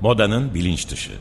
Modanın 0.00 0.54
bilinç 0.54 0.90
dışı. 0.90 1.12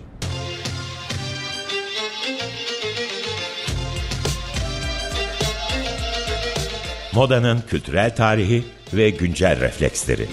Modanın 7.14 7.62
kültürel 7.62 8.16
tarihi 8.16 8.66
ve 8.94 9.10
güncel 9.10 9.60
refleksleri. 9.60 10.28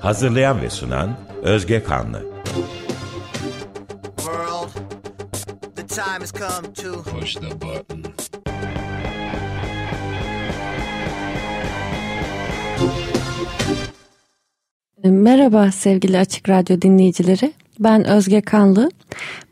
Hazırlayan 0.00 0.62
ve 0.62 0.70
sunan 0.70 1.16
Özge 1.42 1.82
Kanlı. 1.82 2.39
Push 6.40 7.34
the 7.34 7.60
button. 7.60 8.02
Merhaba 15.04 15.72
sevgili 15.72 16.18
Açık 16.18 16.48
Radyo 16.48 16.82
dinleyicileri. 16.82 17.52
Ben 17.80 18.04
Özge 18.04 18.40
Kanlı. 18.40 18.90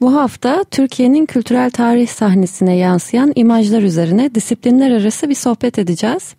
Bu 0.00 0.14
hafta 0.14 0.64
Türkiye'nin 0.70 1.26
kültürel 1.26 1.70
tarih 1.70 2.08
sahnesine 2.08 2.76
yansıyan 2.76 3.32
imajlar 3.34 3.82
üzerine 3.82 4.34
disiplinler 4.34 4.90
arası 4.90 5.28
bir 5.28 5.34
sohbet 5.34 5.78
edeceğiz. 5.78 6.34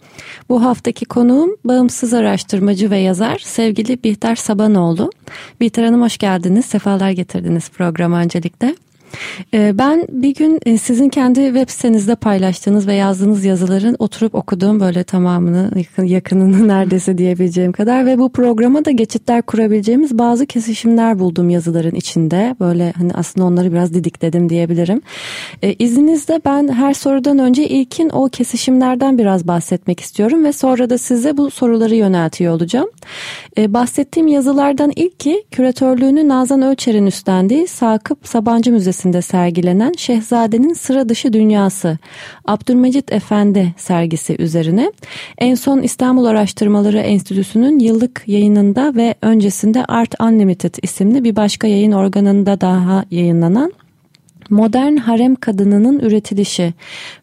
Bu 0.50 0.64
haftaki 0.64 1.06
konuğum 1.06 1.56
bağımsız 1.66 2.14
araştırmacı 2.14 2.92
ve 2.92 2.98
yazar 2.98 3.38
sevgili 3.38 4.04
Bihter 4.04 4.36
Sabanoğlu. 4.36 5.12
Bihter 5.62 5.84
Hanım 5.84 6.02
hoş 6.02 6.18
geldiniz, 6.18 6.66
sefalar 6.66 7.12
getirdiniz 7.12 7.70
programa 7.70 8.20
öncelikle. 8.20 8.76
Ee, 9.54 9.78
ben 9.78 10.08
bir 10.10 10.36
gün 10.36 10.60
e, 10.66 10.78
sizin 10.78 11.10
kendi 11.10 11.46
web 11.46 11.70
sitenizde 11.70 12.16
paylaştığınız 12.16 12.88
ve 12.88 12.94
yazdığınız 12.94 13.46
yazıların 13.46 13.96
oturup 14.00 14.36
okuduğum 14.36 14.80
böyle 14.80 15.04
tamamını 15.04 15.72
yakınını 16.04 16.68
neredeyse 16.68 17.18
diyebileceğim 17.18 17.72
kadar 17.72 18.06
ve 18.06 18.20
bu 18.20 18.32
programa 18.32 18.86
da 18.86 18.92
geçitler 18.92 19.42
kurabileceğimiz 19.42 20.18
bazı 20.18 20.46
kesişimler 20.46 21.20
buldum 21.20 21.50
yazıların 21.50 21.96
içinde. 21.96 22.56
Böyle 22.60 22.94
hani 22.98 23.12
aslında 23.14 23.46
onları 23.46 23.72
biraz 23.72 23.94
didikledim 23.94 24.50
diyebilirim. 24.50 25.02
Ee, 25.62 25.74
izninizle 25.80 26.42
ben 26.46 26.68
her 26.68 26.94
sorudan 26.94 27.40
önce 27.40 27.68
ilkin 27.68 28.10
o 28.10 28.30
kesişimlerden 28.30 29.18
biraz 29.18 29.48
bahsetmek 29.48 30.00
istiyorum 30.00 30.44
ve 30.44 30.54
sonra 30.54 30.90
da 30.90 30.98
size 30.98 31.38
bu 31.38 31.52
soruları 31.52 31.96
yöneltiyor 31.96 32.54
olacağım. 32.54 32.90
Ee, 33.58 33.74
bahsettiğim 33.74 34.28
yazılardan 34.28 34.92
ilki 34.96 35.44
küratörlüğünü 35.52 36.28
Nazan 36.28 36.62
Ölçer'in 36.62 37.06
üstlendiği 37.06 37.68
Sakıp 37.68 38.28
Sabancı 38.28 38.72
Müzesi 38.72 38.99
Müzesi'nde 39.00 39.22
sergilenen 39.22 39.94
Şehzade'nin 39.98 40.74
Sıra 40.74 41.10
Dışı 41.10 41.34
Dünyası 41.34 41.98
Abdülmecit 42.46 43.12
Efendi 43.12 43.74
sergisi 43.78 44.36
üzerine 44.40 44.92
en 45.38 45.56
son 45.56 45.82
İstanbul 45.82 46.26
Araştırmaları 46.26 47.00
Enstitüsü'nün 47.00 47.80
yıllık 47.80 48.24
yayınında 48.28 48.96
ve 48.96 49.16
öncesinde 49.22 49.86
Art 49.86 50.16
Unlimited 50.22 50.76
isimli 50.82 51.24
bir 51.24 51.36
başka 51.36 51.68
yayın 51.68 51.92
organında 51.92 52.62
daha 52.62 53.06
yayınlanan 53.12 53.74
Modern 54.50 54.96
harem 54.96 55.36
kadınının 55.36 56.00
üretilişi 56.00 56.74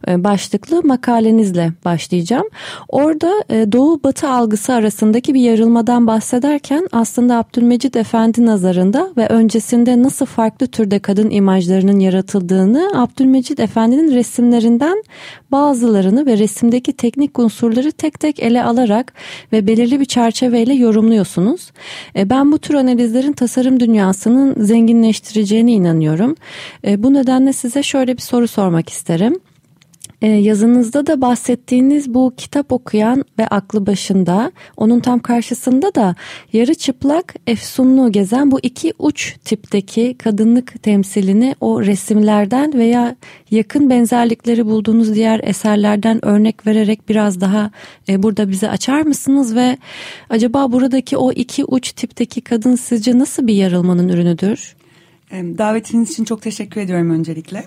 e, 0.08 0.24
başlıklı 0.24 0.82
makalenizle 0.84 1.72
başlayacağım. 1.84 2.46
Orada 2.88 3.32
e, 3.50 3.72
Doğu 3.72 4.02
Batı 4.02 4.28
algısı 4.28 4.72
arasındaki 4.72 5.34
bir 5.34 5.40
yarılmadan 5.40 6.06
bahsederken 6.06 6.88
aslında 6.92 7.36
Abdülmecit 7.36 7.96
Efendi 7.96 8.46
nazarında 8.46 9.10
ve 9.16 9.26
öncesinde 9.28 10.02
nasıl 10.02 10.26
farklı 10.26 10.66
türde 10.66 10.98
kadın 10.98 11.30
imajlarının 11.30 12.00
yaratıldığını 12.00 12.90
Abdülmecit 12.94 13.60
Efendi'nin 13.60 14.14
resimlerinden 14.14 15.02
bazılarını 15.52 16.26
ve 16.26 16.38
resimdeki 16.38 16.92
teknik 16.92 17.38
unsurları 17.38 17.92
tek 17.92 18.20
tek 18.20 18.40
ele 18.40 18.64
alarak 18.64 19.12
ve 19.52 19.66
belirli 19.66 20.00
bir 20.00 20.04
çerçeveyle 20.04 20.74
yorumluyorsunuz. 20.74 21.70
E, 22.16 22.30
ben 22.30 22.52
bu 22.52 22.58
tür 22.58 22.74
analizlerin 22.74 23.32
tasarım 23.32 23.80
dünyasının 23.80 24.64
zenginleştireceğine 24.64 25.72
inanıyorum. 25.72 26.34
Bu 26.96 27.15
nedenle 27.16 27.52
size 27.52 27.82
şöyle 27.82 28.16
bir 28.16 28.22
soru 28.22 28.48
sormak 28.48 28.88
isterim. 28.88 29.40
E, 30.22 30.26
yazınızda 30.26 31.06
da 31.06 31.20
bahsettiğiniz 31.20 32.14
bu 32.14 32.32
kitap 32.36 32.72
okuyan 32.72 33.24
ve 33.38 33.46
aklı 33.46 33.86
başında 33.86 34.52
onun 34.76 35.00
tam 35.00 35.18
karşısında 35.18 35.94
da 35.94 36.14
yarı 36.52 36.74
çıplak 36.74 37.34
efsunlu 37.46 38.12
gezen 38.12 38.50
bu 38.50 38.60
iki 38.62 38.92
uç 38.98 39.36
tipteki 39.44 40.14
kadınlık 40.18 40.82
temsilini 40.82 41.54
o 41.60 41.82
resimlerden 41.82 42.72
veya 42.74 43.16
yakın 43.50 43.90
benzerlikleri 43.90 44.66
bulduğunuz 44.66 45.14
diğer 45.14 45.40
eserlerden 45.44 46.24
örnek 46.24 46.66
vererek 46.66 47.08
biraz 47.08 47.40
daha 47.40 47.70
e, 48.08 48.22
burada 48.22 48.48
bize 48.48 48.70
açar 48.70 49.00
mısınız 49.00 49.54
ve 49.54 49.78
acaba 50.30 50.72
buradaki 50.72 51.16
o 51.16 51.32
iki 51.32 51.64
uç 51.64 51.92
tipteki 51.92 52.40
kadın 52.40 52.74
sizce 52.74 53.18
nasıl 53.18 53.46
bir 53.46 53.54
yarılmanın 53.54 54.08
ürünüdür? 54.08 54.76
Davetiniz 55.32 56.10
için 56.10 56.24
çok 56.24 56.42
teşekkür 56.42 56.80
ediyorum 56.80 57.10
öncelikle. 57.10 57.64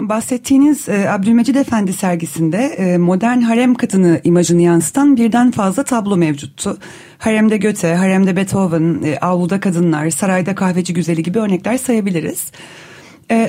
Bahsettiğiniz 0.00 0.88
e, 0.88 1.10
Abdülmecid 1.10 1.54
Efendi 1.54 1.92
sergisinde 1.92 2.58
e, 2.58 2.98
modern 2.98 3.40
harem 3.40 3.74
kadını 3.74 4.20
imajını 4.24 4.62
yansıtan 4.62 5.16
birden 5.16 5.50
fazla 5.50 5.84
tablo 5.84 6.16
mevcuttu. 6.16 6.78
Haremde 7.18 7.56
Göte, 7.56 7.94
Haremde 7.94 8.36
Beethoven, 8.36 9.00
e, 9.04 9.18
Avluda 9.18 9.60
Kadınlar, 9.60 10.10
Sarayda 10.10 10.54
Kahveci 10.54 10.94
Güzeli 10.94 11.22
gibi 11.22 11.38
örnekler 11.38 11.78
sayabiliriz. 11.78 12.52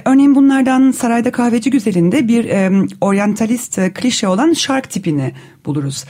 Örneğin 0.05 0.35
bunlardan 0.35 0.91
Sarayda 0.91 1.31
Kahveci 1.31 1.69
Güzeli'nde 1.69 2.27
bir 2.27 2.45
oryantalist 3.01 3.79
klişe 3.93 4.27
olan 4.27 4.53
şark 4.53 4.89
tipini 4.89 5.31
buluruz. 5.65 6.05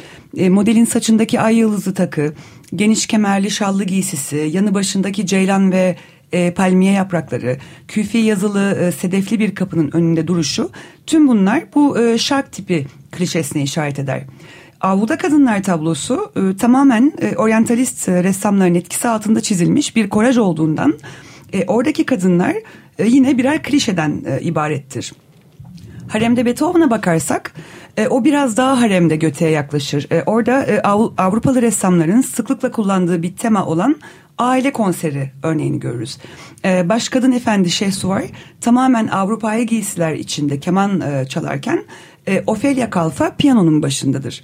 Modelin 0.49 0.85
saçındaki 0.85 1.39
ay 1.39 1.57
yıldızı 1.57 1.93
takı, 1.93 2.33
geniş 2.75 3.07
kemerli 3.07 3.51
şallı 3.51 3.83
giysisi, 3.83 4.49
yanı 4.53 4.73
başındaki 4.73 5.25
ceylan 5.25 5.71
ve 5.71 5.95
e, 6.33 6.53
palmiye 6.53 6.91
yaprakları, 6.91 7.57
küfi 7.87 8.17
yazılı 8.17 8.77
e, 8.81 8.91
sedefli 8.91 9.39
bir 9.39 9.55
kapının 9.55 9.91
önünde 9.93 10.27
duruşu 10.27 10.69
tüm 11.07 11.27
bunlar 11.27 11.63
bu 11.75 11.99
e, 11.99 12.17
şark 12.17 12.51
tipi 12.51 12.87
klişesine 13.11 13.63
işaret 13.63 13.99
eder. 13.99 14.23
Avluda 14.81 15.17
Kadınlar 15.17 15.63
tablosu 15.63 16.31
e, 16.35 16.57
tamamen 16.57 17.13
e, 17.21 17.35
oryantalist 17.35 18.09
e, 18.09 18.23
ressamların 18.23 18.75
etkisi 18.75 19.07
altında 19.07 19.41
çizilmiş 19.41 19.95
bir 19.95 20.09
kolaj 20.09 20.37
olduğundan 20.37 20.93
e, 21.53 21.65
oradaki 21.65 22.05
kadınlar 22.05 22.55
e, 22.99 23.07
yine 23.07 23.37
birer 23.37 23.63
klişeden 23.63 24.21
e, 24.25 24.41
ibarettir. 24.41 25.13
Haremde 26.07 26.45
Beethoven'a 26.45 26.89
bakarsak 26.89 27.53
e, 27.97 28.07
o 28.07 28.23
biraz 28.23 28.57
daha 28.57 28.81
haremde 28.81 29.15
göteye 29.15 29.51
yaklaşır. 29.51 30.07
E, 30.11 30.23
orada 30.23 30.63
e, 30.63 30.81
Avrupalı 31.17 31.61
ressamların 31.61 32.21
sıklıkla 32.21 32.71
kullandığı 32.71 33.21
bir 33.21 33.35
tema 33.35 33.65
olan 33.65 33.95
aile 34.41 34.71
konseri 34.71 35.31
örneğini 35.43 35.79
görürüz. 35.79 36.17
Ee, 36.65 36.89
Baş 36.89 37.09
Efendi 37.15 37.69
Şehsuvar 37.69 38.23
tamamen 38.61 39.07
Avrupa'ya 39.07 39.63
giysiler 39.63 40.13
içinde 40.13 40.59
keman 40.59 41.01
e, 41.01 41.25
çalarken 41.25 41.83
e, 42.27 42.43
Ofelia 42.47 42.89
Kalfa 42.89 43.35
piyanonun 43.35 43.81
başındadır. 43.81 44.43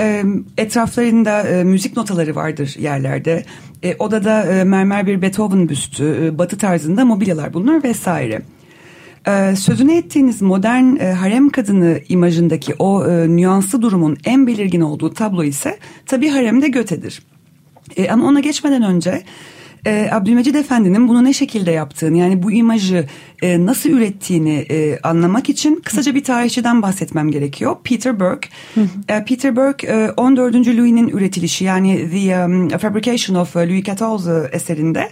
E, 0.00 0.24
etraflarında 0.58 1.42
e, 1.42 1.64
müzik 1.64 1.96
notaları 1.96 2.34
vardır 2.34 2.76
yerlerde. 2.78 3.44
E, 3.82 3.96
odada 3.98 4.42
e, 4.42 4.64
mermer 4.64 5.06
bir 5.06 5.22
Beethoven 5.22 5.68
büstü, 5.68 6.24
e, 6.24 6.38
batı 6.38 6.58
tarzında 6.58 7.04
mobilyalar 7.04 7.52
bulunur 7.52 7.84
vesaire. 7.84 8.42
Ee, 9.28 9.56
sözünü 9.56 9.92
ettiğiniz 9.92 10.42
modern 10.42 10.96
e, 10.96 11.12
harem 11.12 11.48
kadını 11.48 12.00
imajındaki 12.08 12.74
o 12.78 13.06
e, 13.06 13.28
nüanslı 13.28 13.82
durumun 13.82 14.16
en 14.24 14.46
belirgin 14.46 14.80
olduğu 14.80 15.14
tablo 15.14 15.44
ise 15.44 15.78
tabii 16.06 16.28
haremde 16.28 16.68
Göte'dir. 16.68 17.22
E, 17.96 18.10
ama 18.10 18.26
ona 18.26 18.40
geçmeden 18.40 18.82
önce 18.82 19.22
e, 19.86 20.08
Abdülmecid 20.12 20.54
Efendi'nin 20.54 21.08
bunu 21.08 21.24
ne 21.24 21.32
şekilde 21.32 21.70
yaptığını 21.70 22.16
yani 22.16 22.42
bu 22.42 22.52
imajı 22.52 23.06
e, 23.42 23.66
nasıl 23.66 23.90
ürettiğini 23.90 24.66
e, 24.70 24.98
anlamak 25.02 25.48
için 25.48 25.80
kısaca 25.84 26.14
bir 26.14 26.24
tarihçiden 26.24 26.82
bahsetmem 26.82 27.30
gerekiyor. 27.30 27.76
Peter 27.84 28.20
Burke. 28.20 28.48
e, 29.08 29.24
Peter 29.24 29.56
Burke 29.56 29.86
e, 29.86 30.10
14. 30.10 30.54
Louis'nin 30.54 31.08
üretilişi 31.08 31.64
yani 31.64 32.10
The 32.10 32.44
um, 32.44 32.68
Fabrication 32.68 33.36
of 33.36 33.56
Louis 33.56 33.88
XIV 33.88 34.54
eserinde 34.54 35.10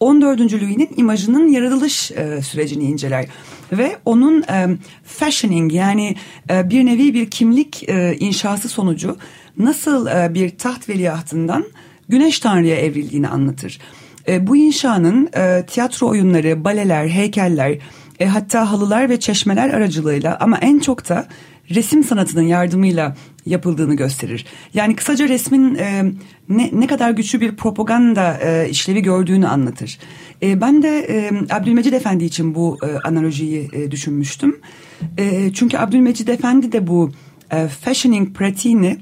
14. 0.00 0.40
Louis'nin 0.40 0.90
imajının 0.96 1.48
yaratılış 1.48 2.10
e, 2.10 2.42
sürecini 2.42 2.84
inceler 2.84 3.26
ve 3.72 3.96
onun 4.04 4.42
e, 4.42 4.68
fashioning 5.04 5.72
yani 5.72 6.16
e, 6.50 6.70
bir 6.70 6.86
nevi 6.86 7.14
bir 7.14 7.30
kimlik 7.30 7.88
e, 7.88 8.16
inşası 8.20 8.68
sonucu 8.68 9.16
nasıl 9.58 10.06
e, 10.06 10.34
bir 10.34 10.58
taht 10.58 10.88
veliahtından 10.88 11.64
güneş 12.08 12.38
tanrıya 12.38 12.76
evrildiğini 12.76 13.28
anlatır. 13.28 13.78
E, 14.28 14.46
bu 14.46 14.56
inşanın 14.56 15.28
e, 15.36 15.66
tiyatro 15.66 16.08
oyunları, 16.08 16.64
baleler, 16.64 17.08
heykeller, 17.08 17.78
e, 18.20 18.26
hatta 18.26 18.72
halılar 18.72 19.10
ve 19.10 19.20
çeşmeler 19.20 19.70
aracılığıyla 19.70 20.36
ama 20.40 20.58
en 20.58 20.78
çok 20.78 21.08
da 21.08 21.28
resim 21.70 22.04
sanatının 22.04 22.42
yardımıyla 22.42 23.16
yapıldığını 23.46 23.94
gösterir. 23.94 24.46
Yani 24.74 24.96
kısaca 24.96 25.28
resmin 25.28 25.74
e, 25.74 26.04
ne, 26.48 26.70
ne 26.72 26.86
kadar 26.86 27.10
güçlü 27.10 27.40
bir 27.40 27.56
propaganda 27.56 28.38
e, 28.42 28.68
işlevi 28.70 29.02
gördüğünü 29.02 29.46
anlatır. 29.46 29.98
E, 30.42 30.60
ben 30.60 30.82
de 30.82 30.98
e, 30.98 31.30
Abdülmecid 31.54 31.92
Efendi 31.92 32.24
için 32.24 32.54
bu 32.54 32.78
e, 32.82 33.08
analojiyi 33.08 33.68
e, 33.72 33.90
düşünmüştüm. 33.90 34.60
E, 35.18 35.52
çünkü 35.52 35.78
Abdülmecid 35.78 36.28
Efendi 36.28 36.72
de 36.72 36.86
bu 36.86 37.10
e, 37.52 37.68
fashioning 37.68 38.36
pratiğini 38.36 38.98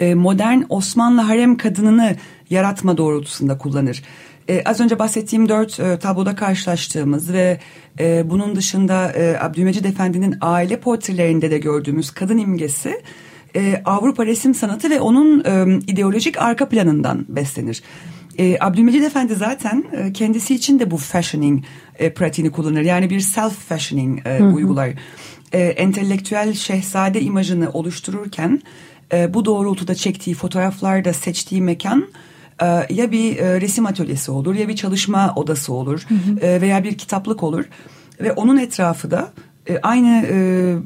e, 0.00 0.14
modern 0.14 0.62
Osmanlı 0.68 1.20
harem 1.20 1.56
kadınını 1.56 2.16
yaratma 2.50 2.96
doğrultusunda 2.96 3.58
kullanır. 3.58 4.02
E, 4.48 4.62
az 4.64 4.80
önce 4.80 4.98
bahsettiğim 4.98 5.48
dört 5.48 5.80
e, 5.80 5.98
tabloda 5.98 6.34
karşılaştığımız 6.34 7.32
ve 7.32 7.60
e, 8.00 8.30
bunun 8.30 8.56
dışında 8.56 9.12
e, 9.12 9.38
Abdülmecid 9.40 9.84
Efendi'nin 9.84 10.36
aile 10.40 10.80
portrelerinde 10.80 11.50
de 11.50 11.58
gördüğümüz 11.58 12.10
kadın 12.10 12.38
imgesi 12.38 13.02
e, 13.56 13.82
Avrupa 13.84 14.26
resim 14.26 14.54
sanatı 14.54 14.90
ve 14.90 15.00
onun 15.00 15.44
e, 15.44 15.78
ideolojik 15.86 16.38
arka 16.38 16.68
planından 16.68 17.26
beslenir. 17.28 17.82
E, 18.38 18.56
Abdülmecid 18.60 19.02
Efendi 19.02 19.34
zaten 19.34 19.84
e, 19.92 20.12
kendisi 20.12 20.54
için 20.54 20.78
de 20.78 20.90
bu 20.90 20.96
fashioning 20.96 21.64
e, 21.98 22.14
pratiğini 22.14 22.52
kullanır. 22.52 22.82
Yani 22.82 23.10
bir 23.10 23.20
self 23.20 23.52
fashioning 23.52 24.26
e, 24.26 24.42
uygular. 24.42 24.90
E, 25.52 25.58
entelektüel 25.58 26.52
şehzade 26.52 27.20
imajını 27.20 27.70
oluştururken 27.70 28.60
e, 29.12 29.34
bu 29.34 29.44
doğrultuda 29.44 29.94
çektiği 29.94 30.34
fotoğraflarda 30.34 31.12
seçtiği 31.12 31.62
mekan 31.62 32.08
e, 32.62 32.66
ya 32.90 33.12
bir 33.12 33.36
e, 33.36 33.60
resim 33.60 33.86
atölyesi 33.86 34.30
olur 34.30 34.54
ya 34.54 34.68
bir 34.68 34.76
çalışma 34.76 35.32
odası 35.36 35.72
olur 35.72 36.06
hı 36.08 36.14
hı. 36.14 36.46
E, 36.46 36.60
veya 36.60 36.84
bir 36.84 36.98
kitaplık 36.98 37.42
olur 37.42 37.64
ve 38.20 38.32
onun 38.32 38.56
etrafı 38.56 39.10
da 39.10 39.32
aynı 39.82 40.24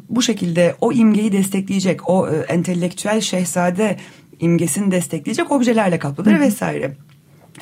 bu 0.08 0.22
şekilde 0.22 0.74
o 0.80 0.92
imgeyi 0.92 1.32
destekleyecek 1.32 2.08
o 2.08 2.28
entelektüel 2.28 3.20
şehzade 3.20 3.96
imgesini 4.40 4.90
destekleyecek 4.90 5.52
objelerle 5.52 5.98
kaplıdır 5.98 6.32
hı 6.32 6.36
hı. 6.36 6.40
vesaire. 6.40 6.92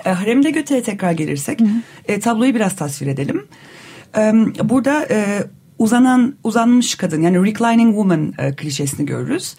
Haremde 0.05 0.51
Göte'ye 0.51 0.83
tekrar 0.83 1.12
gelirsek 1.12 1.61
hı 1.61 1.65
hı. 2.15 2.21
Tabloyu 2.21 2.55
biraz 2.55 2.77
tasvir 2.77 3.07
edelim. 3.07 3.47
Burada 4.65 5.07
uzanan 5.79 6.35
uzanmış 6.45 6.95
kadın 6.95 7.23
yani 7.23 7.47
reclining 7.47 7.91
woman 7.91 8.33
klişesini 8.57 9.07
görürüz. 9.07 9.57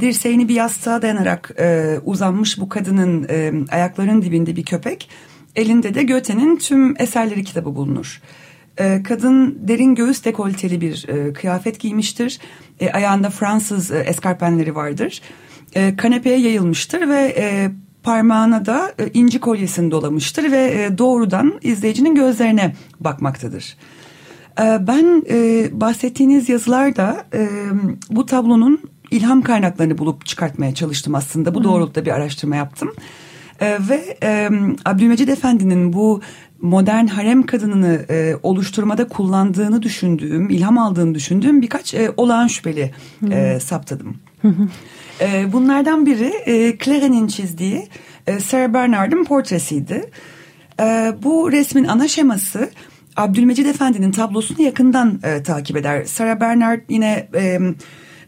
Dirseğini 0.00 0.48
bir 0.48 0.54
yastığa 0.54 1.02
dayanarak 1.02 1.54
e, 1.58 1.98
uzanmış 2.04 2.60
bu 2.60 2.68
kadının 2.68 3.26
e, 3.28 3.52
ayaklarının 3.70 4.22
dibinde 4.22 4.56
bir 4.56 4.64
köpek. 4.64 5.08
Elinde 5.56 5.94
de 5.94 6.02
Göte'nin 6.02 6.56
tüm 6.56 6.94
eserleri 7.00 7.44
kitabı 7.44 7.74
bulunur. 7.76 8.20
E, 8.78 9.02
kadın 9.02 9.58
derin 9.68 9.94
göğüs 9.94 10.24
dekolteli 10.24 10.80
bir 10.80 11.08
e, 11.08 11.32
kıyafet 11.32 11.80
giymiştir. 11.80 12.38
E, 12.80 12.90
ayağında 12.90 13.30
Fransız 13.30 13.90
e, 13.90 13.98
eskarpenleri 13.98 14.74
vardır. 14.74 15.22
E, 15.74 15.96
kanepeye 15.96 16.38
yayılmıştır 16.38 17.08
ve 17.08 17.34
e, 17.36 17.70
parmağına 18.02 18.66
da 18.66 18.92
e, 18.98 19.10
inci 19.14 19.40
kolyesini 19.40 19.90
dolamıştır 19.90 20.52
ve 20.52 20.84
e, 20.84 20.98
doğrudan 20.98 21.58
izleyicinin 21.62 22.14
gözlerine 22.14 22.74
bakmaktadır. 23.00 23.76
E, 24.60 24.86
ben 24.86 25.22
e, 25.30 25.68
bahsettiğiniz 25.80 26.48
yazılarda 26.48 27.24
e, 27.34 27.48
bu 28.10 28.26
tablonun 28.26 28.80
ilham 29.12 29.42
kaynaklarını 29.42 29.98
bulup 29.98 30.26
çıkartmaya 30.26 30.74
çalıştım 30.74 31.14
aslında. 31.14 31.54
Bu 31.54 31.64
doğrultuda 31.64 32.04
bir 32.04 32.10
araştırma 32.10 32.56
yaptım. 32.56 32.92
E, 33.60 33.78
ve 33.88 34.18
e, 34.22 34.50
Abdülmecid 34.84 35.28
Efendi'nin 35.28 35.92
bu 35.92 36.20
modern 36.60 37.06
harem 37.06 37.42
kadınını 37.42 38.06
e, 38.10 38.34
oluşturmada 38.42 39.08
kullandığını 39.08 39.82
düşündüğüm, 39.82 40.50
ilham 40.50 40.78
aldığını 40.78 41.14
düşündüğüm 41.14 41.62
birkaç 41.62 41.94
e, 41.94 42.10
olağan 42.16 42.46
şüpheli 42.46 42.90
e, 43.30 43.60
saptadım. 43.60 44.16
e, 45.20 45.52
bunlardan 45.52 46.06
biri 46.06 46.32
e, 46.46 46.78
Claren'in 46.78 47.26
çizdiği 47.26 47.88
e, 48.26 48.40
Sarah 48.40 48.72
Bernard'ın 48.72 49.24
portresiydi. 49.24 50.10
E, 50.80 51.12
bu 51.22 51.52
resmin 51.52 51.84
ana 51.84 52.08
şeması 52.08 52.70
Abdülmecid 53.16 53.66
Efendi'nin 53.66 54.12
tablosunu 54.12 54.62
yakından 54.62 55.20
e, 55.24 55.42
takip 55.42 55.76
eder. 55.76 56.04
Sarah 56.04 56.40
Bernard 56.40 56.80
yine 56.88 57.28
e, 57.34 57.58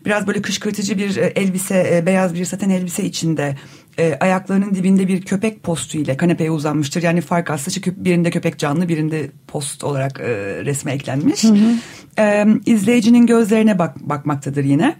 biraz 0.04 0.26
böyle 0.26 0.42
kışkırtıcı 0.42 0.98
bir 0.98 1.16
e, 1.16 1.26
elbise, 1.26 1.90
e, 1.92 2.06
beyaz 2.06 2.34
bir 2.34 2.44
saten 2.44 2.70
elbise 2.70 3.04
içinde 3.04 3.56
e, 3.98 4.16
ayaklarının 4.20 4.74
dibinde 4.74 5.08
bir 5.08 5.22
köpek 5.22 5.62
postu 5.62 5.98
ile 5.98 6.16
kanepeye 6.16 6.50
uzanmıştır. 6.50 7.02
Yani 7.02 7.20
fark 7.20 7.50
aslında 7.50 8.04
birinde 8.04 8.30
köpek 8.30 8.58
canlı 8.58 8.88
birinde 8.88 9.30
post 9.46 9.84
olarak 9.84 10.20
e, 10.20 10.24
resme 10.64 10.92
eklenmiş. 10.92 11.44
Hı 11.44 11.48
hı. 11.48 11.74
E, 12.18 12.46
izleyicinin 12.66 13.26
gözlerine 13.26 13.78
bak, 13.78 14.00
bakmaktadır 14.00 14.64
yine. 14.64 14.96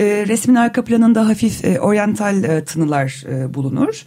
E, 0.00 0.04
resmin 0.28 0.54
arka 0.54 0.84
planında 0.84 1.28
hafif 1.28 1.64
e, 1.64 1.80
oryantal 1.80 2.44
e, 2.44 2.64
tınılar 2.64 3.24
e, 3.28 3.54
bulunur. 3.54 4.04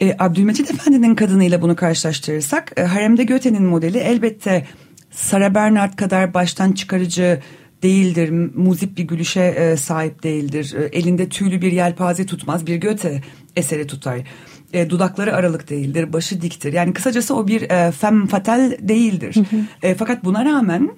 E, 0.00 0.16
Abdülmecid 0.18 0.68
Efendi'nin 0.68 1.14
kadınıyla 1.14 1.62
bunu 1.62 1.76
karşılaştırırsak 1.76 2.72
e, 2.76 2.82
Haremde 2.82 3.24
Göte'nin 3.24 3.62
modeli 3.62 3.98
elbette 3.98 4.66
Sara 5.10 5.54
Bernard 5.54 5.94
kadar 5.94 6.34
baştan 6.34 6.72
çıkarıcı 6.72 7.40
değildir, 7.82 8.30
muzip 8.54 8.98
bir 8.98 9.04
gülüşe 9.04 9.40
e, 9.40 9.76
sahip 9.76 10.22
değildir. 10.22 10.74
E, 10.78 10.84
elinde 10.84 11.28
tüylü 11.28 11.62
bir 11.62 11.72
yelpaze 11.72 12.26
tutmaz, 12.26 12.66
bir 12.66 12.76
Göte 12.76 13.22
eseri 13.56 13.86
tutar. 13.86 14.18
E, 14.72 14.90
dudakları 14.90 15.34
aralık 15.34 15.70
değildir, 15.70 16.12
başı 16.12 16.42
diktir. 16.42 16.72
Yani 16.72 16.92
kısacası 16.92 17.36
o 17.36 17.46
bir 17.46 17.70
e, 17.70 17.92
femme 17.92 18.26
fatal 18.26 18.72
değildir. 18.80 19.36
Hı 19.36 19.56
hı. 19.56 19.60
E, 19.82 19.94
fakat 19.94 20.24
buna 20.24 20.44
rağmen 20.44 20.90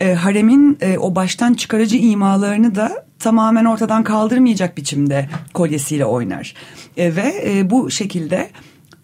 e, 0.00 0.14
haremin 0.14 0.78
e, 0.80 0.98
o 0.98 1.14
baştan 1.14 1.54
çıkarıcı 1.54 1.96
imalarını 1.96 2.74
da 2.74 3.06
tamamen 3.18 3.64
ortadan 3.64 4.04
kaldırmayacak 4.04 4.76
biçimde 4.76 5.28
kolyesiyle 5.54 6.04
oynar. 6.04 6.54
E, 6.96 7.16
ve 7.16 7.44
e, 7.46 7.70
bu 7.70 7.90
şekilde 7.90 8.50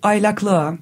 aylaklığa, 0.03 0.79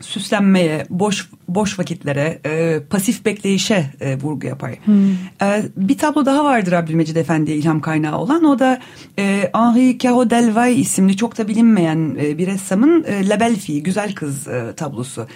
süslenmeye, 0.00 0.86
boş 0.90 1.30
boş 1.48 1.78
vakitlere, 1.78 2.38
e, 2.46 2.80
pasif 2.90 3.24
bekleyişe 3.24 3.86
e, 4.00 4.16
vurgu 4.18 4.46
yapar. 4.46 4.72
Hmm. 4.84 5.10
E, 5.42 5.62
bir 5.76 5.98
tablo 5.98 6.26
daha 6.26 6.44
vardır 6.44 6.72
Abdülmecid 6.72 7.16
Efendi'ye 7.16 7.56
ilham 7.56 7.80
kaynağı 7.80 8.18
olan. 8.18 8.44
O 8.44 8.58
da 8.58 8.80
e, 9.18 9.50
Henri 9.52 9.98
Caro 9.98 10.30
Delvay 10.30 10.80
isimli 10.80 11.16
çok 11.16 11.38
da 11.38 11.48
bilinmeyen 11.48 12.16
e, 12.20 12.38
bir 12.38 12.46
ressamın 12.46 13.04
e, 13.04 13.28
La 13.28 13.40
Belle 13.40 13.56
Fille, 13.56 13.78
Güzel 13.78 14.14
Kız 14.14 14.48
e, 14.48 14.72
tablosu. 14.76 15.26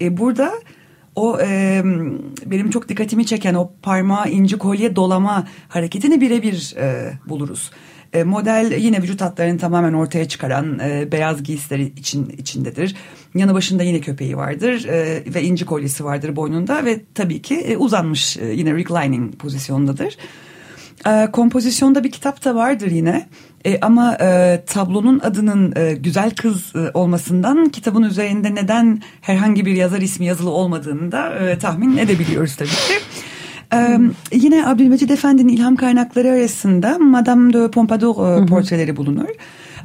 E, 0.00 0.16
burada 0.16 0.52
o 1.14 1.38
e, 1.40 1.82
benim 2.46 2.70
çok 2.70 2.88
dikkatimi 2.88 3.26
çeken 3.26 3.54
o 3.54 3.72
parmağı 3.82 4.30
inci 4.30 4.58
kolye 4.58 4.96
dolama 4.96 5.46
hareketini 5.68 6.20
birebir 6.20 6.74
e, 6.76 7.12
buluruz. 7.28 7.70
E, 8.12 8.24
model 8.24 8.72
yine 8.78 9.02
vücut 9.02 9.20
hatlarını 9.20 9.58
tamamen 9.58 9.92
ortaya 9.92 10.28
çıkaran 10.28 10.78
e, 10.78 11.12
beyaz 11.12 11.42
giysileri 11.42 11.82
için 11.82 12.28
içindedir. 12.38 12.96
Yanı 13.36 13.54
başında 13.54 13.82
yine 13.82 14.00
köpeği 14.00 14.36
vardır 14.36 14.84
e, 14.84 15.22
ve 15.34 15.42
inci 15.42 15.64
kolyesi 15.64 16.04
vardır 16.04 16.36
boynunda 16.36 16.84
ve 16.84 17.00
tabii 17.14 17.42
ki 17.42 17.54
e, 17.54 17.76
uzanmış 17.76 18.36
e, 18.36 18.46
yine 18.46 18.74
reclining 18.74 19.36
pozisyondadır. 19.36 20.16
E, 21.06 21.30
kompozisyonda 21.32 22.04
bir 22.04 22.10
kitap 22.10 22.44
da 22.44 22.54
vardır 22.54 22.90
yine. 22.90 23.28
E, 23.64 23.80
ama 23.80 24.16
e, 24.20 24.62
tablonun 24.66 25.18
adının 25.18 25.72
e, 25.76 25.94
Güzel 25.94 26.30
Kız 26.30 26.76
e, 26.76 26.90
olmasından 26.94 27.68
kitabın 27.68 28.02
üzerinde 28.02 28.54
neden 28.54 29.02
herhangi 29.20 29.66
bir 29.66 29.74
yazar 29.74 30.00
ismi 30.00 30.26
yazılı 30.26 30.50
olmadığını 30.50 31.12
da 31.12 31.34
e, 31.34 31.58
tahmin 31.58 31.96
edebiliyoruz 31.96 32.56
tabii 32.56 32.68
ki. 32.68 32.94
Ee, 33.74 33.98
yine 34.32 34.66
Abdülmecid 34.66 35.10
Efendi'nin 35.10 35.52
ilham 35.52 35.76
kaynakları 35.76 36.30
arasında 36.30 36.98
Madame 36.98 37.52
de 37.52 37.70
Pompadour 37.70 38.42
e, 38.42 38.46
portreleri 38.46 38.96
bulunur. 38.96 39.28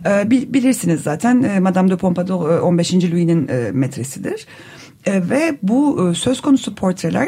Ee, 0.05 0.31
bilirsiniz 0.31 1.01
zaten 1.01 1.43
e, 1.43 1.59
Madame 1.59 1.91
de 1.91 1.97
Pompadour 1.97 2.49
e, 2.49 2.61
15. 2.61 2.93
Louis'nin 2.93 3.47
e, 3.47 3.71
metresidir. 3.71 4.45
E, 5.05 5.29
ve 5.29 5.57
bu 5.63 6.09
e, 6.09 6.13
söz 6.13 6.41
konusu 6.41 6.75
portreler 6.75 7.27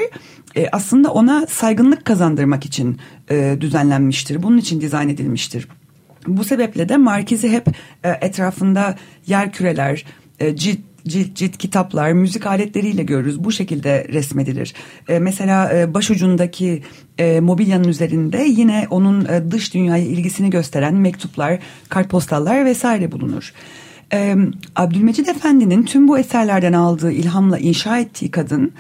e, 0.56 0.68
aslında 0.72 1.14
ona 1.14 1.48
saygınlık 1.48 2.06
kazandırmak 2.06 2.66
için 2.66 3.00
e, 3.30 3.58
düzenlenmiştir. 3.62 4.44
Bunun 4.44 4.58
için 4.58 4.82
dizayn 4.82 5.10
edilmiştir. 5.10 5.68
Bu 6.28 6.44
sebeple 6.44 6.90
de 6.90 6.98
Markiz'i 6.98 7.50
hep 7.50 7.68
e, 8.04 8.10
etrafında 8.22 8.96
yer 9.28 9.52
küreler, 9.52 10.06
e, 10.40 10.56
cilt 10.56 10.80
cilt 11.08 11.36
cilt 11.36 11.58
kitaplar, 11.58 12.12
müzik 12.12 12.46
aletleriyle 12.46 13.04
görürüz. 13.04 13.44
Bu 13.44 13.52
şekilde 13.52 14.08
resmedilir. 14.14 14.74
E, 15.10 15.20
mesela 15.20 15.74
e, 15.74 15.94
başucundaki 15.94 16.84
e, 17.18 17.40
mobilyanın 17.40 17.88
üzerinde 17.88 18.46
yine 18.48 18.88
onun 18.90 19.26
e, 19.26 19.52
dış 19.52 19.74
dünyaya 19.74 20.04
ilgisini 20.04 20.50
gösteren 20.50 20.96
mektuplar, 20.96 21.60
kartpostallar 21.90 22.66
vesaire 22.66 23.12
bulunur. 23.12 23.54
E, 24.14 24.36
Abdülmecid 24.76 25.28
Efendi'nin 25.28 25.84
tüm 25.84 26.08
bu 26.08 26.18
eserlerden 26.18 26.74
aldığı 26.74 27.12
ilhamla 27.12 27.58
inşa 27.58 28.00
ettiği 28.00 28.32
kadın 28.32 28.74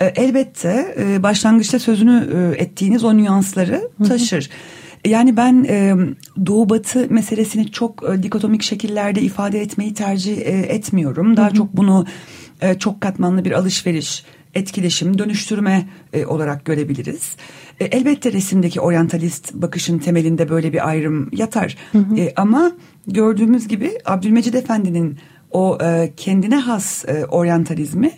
e, 0.00 0.04
elbette 0.06 0.94
e, 0.98 1.22
başlangıçta 1.22 1.78
sözünü 1.78 2.28
e, 2.34 2.62
ettiğiniz 2.62 3.04
o 3.04 3.16
nüansları 3.16 3.88
taşır. 4.08 4.44
Hı 4.44 4.48
hı. 4.48 4.76
Yani 5.06 5.36
ben 5.36 5.66
e, 5.68 5.94
Doğu 6.46 6.68
Batı 6.68 7.06
meselesini 7.10 7.70
çok 7.70 8.04
e, 8.10 8.22
dikotomik 8.22 8.62
şekillerde 8.62 9.20
ifade 9.20 9.60
etmeyi 9.60 9.94
tercih 9.94 10.36
e, 10.36 10.42
etmiyorum. 10.50 11.36
Daha 11.36 11.46
hı 11.46 11.50
hı. 11.50 11.54
çok 11.54 11.76
bunu 11.76 12.06
e, 12.60 12.78
çok 12.78 13.00
katmanlı 13.00 13.44
bir 13.44 13.52
alışveriş 13.52 14.24
etkileşim, 14.54 15.18
dönüştürme 15.18 15.88
e, 16.12 16.26
olarak 16.26 16.64
görebiliriz. 16.64 17.36
E, 17.80 17.84
elbette 17.84 18.32
resimdeki 18.32 18.80
oryantalist 18.80 19.54
bakışın 19.54 19.98
temelinde 19.98 20.48
böyle 20.48 20.72
bir 20.72 20.88
ayrım 20.88 21.30
yatar. 21.32 21.76
Hı 21.92 21.98
hı. 21.98 22.16
E, 22.16 22.32
ama 22.36 22.72
gördüğümüz 23.06 23.68
gibi 23.68 23.98
Abdülmecid 24.04 24.54
Efendi'nin 24.54 25.18
o 25.50 25.78
e, 25.82 26.12
kendine 26.16 26.56
has 26.56 27.04
e, 27.04 27.26
oryantalizmi 27.26 28.12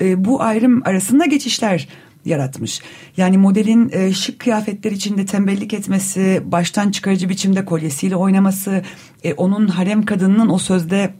e, 0.00 0.24
bu 0.24 0.42
ayrım 0.42 0.82
arasında 0.84 1.24
geçişler 1.24 1.88
yaratmış. 2.24 2.80
Yani 3.16 3.38
modelin 3.38 3.90
e, 3.92 4.12
şık 4.12 4.38
kıyafetler 4.38 4.92
içinde 4.92 5.26
tembellik 5.26 5.74
etmesi, 5.74 6.42
baştan 6.44 6.90
çıkarıcı 6.90 7.28
biçimde 7.28 7.64
kolyesiyle 7.64 8.16
oynaması, 8.16 8.82
e, 9.24 9.34
onun 9.34 9.68
harem 9.68 10.04
kadınının 10.04 10.48
o 10.48 10.58
sözde 10.58 11.14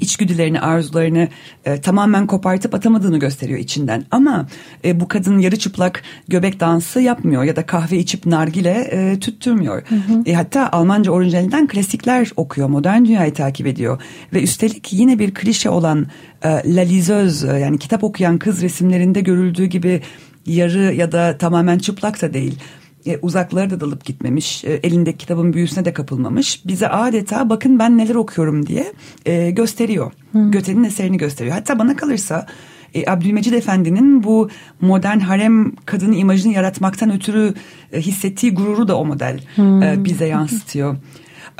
içgüdülerini, 0.00 0.60
arzularını 0.60 1.28
e, 1.64 1.80
tamamen 1.80 2.26
kopartıp 2.26 2.74
atamadığını 2.74 3.18
gösteriyor 3.18 3.58
içinden. 3.58 4.04
Ama 4.10 4.46
e, 4.84 5.00
bu 5.00 5.08
kadın 5.08 5.38
yarı 5.38 5.56
çıplak 5.56 6.02
göbek 6.28 6.60
dansı 6.60 7.00
yapmıyor 7.00 7.44
ya 7.44 7.56
da 7.56 7.66
kahve 7.66 7.98
içip 7.98 8.26
nargile 8.26 8.88
e, 8.92 9.20
tüttürmüyor. 9.20 9.82
Hı 9.88 9.94
hı. 9.94 10.22
E, 10.26 10.34
hatta 10.34 10.68
Almanca 10.72 11.12
orijinalinden 11.12 11.66
klasikler 11.66 12.30
okuyor, 12.36 12.68
modern 12.68 13.04
dünyayı 13.04 13.34
takip 13.34 13.66
ediyor. 13.66 14.00
Ve 14.32 14.42
üstelik 14.42 14.92
yine 14.92 15.18
bir 15.18 15.34
klişe 15.34 15.70
olan 15.70 16.06
e, 16.42 16.48
La 16.48 16.80
Liseuse 16.80 17.58
yani 17.58 17.78
kitap 17.78 18.04
okuyan 18.04 18.38
kız 18.38 18.62
resimlerinde 18.62 19.20
görüldüğü 19.20 19.66
gibi 19.66 20.02
yarı 20.46 20.94
ya 20.94 21.12
da 21.12 21.38
tamamen 21.38 21.78
çıplak 21.78 22.22
da 22.22 22.34
değil 22.34 22.58
e, 22.58 22.83
uzaklara 23.22 23.70
da 23.70 23.80
dalıp 23.80 24.04
gitmemiş, 24.04 24.64
e, 24.64 24.72
elindeki 24.72 25.18
kitabın 25.18 25.52
büyüsüne 25.52 25.84
de 25.84 25.92
kapılmamış. 25.92 26.66
Bize 26.66 26.88
adeta 26.88 27.50
bakın 27.50 27.78
ben 27.78 27.98
neler 27.98 28.14
okuyorum 28.14 28.66
diye 28.66 28.92
e, 29.26 29.50
gösteriyor. 29.50 30.12
Hmm. 30.32 30.50
Göte'nin 30.50 30.84
eserini 30.84 31.16
gösteriyor. 31.16 31.56
Hatta 31.56 31.78
bana 31.78 31.96
kalırsa 31.96 32.46
e, 32.94 33.10
Abdülmecid 33.10 33.52
Efendi'nin 33.52 34.24
bu 34.24 34.50
modern 34.80 35.18
harem 35.18 35.72
kadını 35.76 36.14
imajını 36.14 36.52
yaratmaktan 36.52 37.12
ötürü 37.12 37.54
e, 37.92 38.00
hissettiği 38.00 38.54
gururu 38.54 38.88
da 38.88 38.98
o 38.98 39.04
model 39.04 39.40
hmm. 39.56 39.82
e, 39.82 40.04
bize 40.04 40.26
yansıtıyor. 40.26 40.96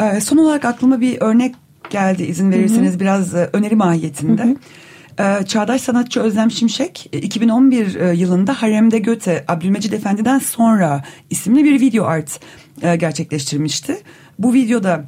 E, 0.01 0.21
son 0.21 0.37
olarak 0.37 0.65
aklıma 0.65 1.01
bir 1.01 1.21
örnek 1.21 1.55
geldi 1.91 2.23
izin 2.23 2.53
verirseniz 2.53 3.01
biraz 3.01 3.35
e, 3.35 3.51
öneri 3.53 3.77
mahiyetinde. 3.77 4.57
Ee, 5.19 5.47
çağdaş 5.47 5.81
sanatçı 5.81 6.21
Özlem 6.21 6.51
Şimşek 6.51 7.09
2011 7.13 7.95
e, 7.95 8.09
e, 8.09 8.15
yılında 8.15 8.63
Harem'de 8.63 8.99
Göte 8.99 9.45
Abdülmecid 9.49 9.93
Efendi'den 9.93 10.39
sonra 10.39 11.05
isimli 11.31 11.65
bir 11.65 11.81
video 11.81 12.05
art 12.05 12.41
e, 12.83 12.97
gerçekleştirmişti. 12.97 13.97
Bu 14.39 14.55
videoda 14.55 15.05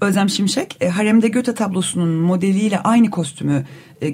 Özlem 0.00 0.28
Şimşek 0.28 0.84
Harem'de 0.92 1.28
Göte 1.28 1.54
tablosunun 1.54 2.08
modeliyle 2.08 2.78
aynı 2.78 3.10
kostümü 3.10 3.66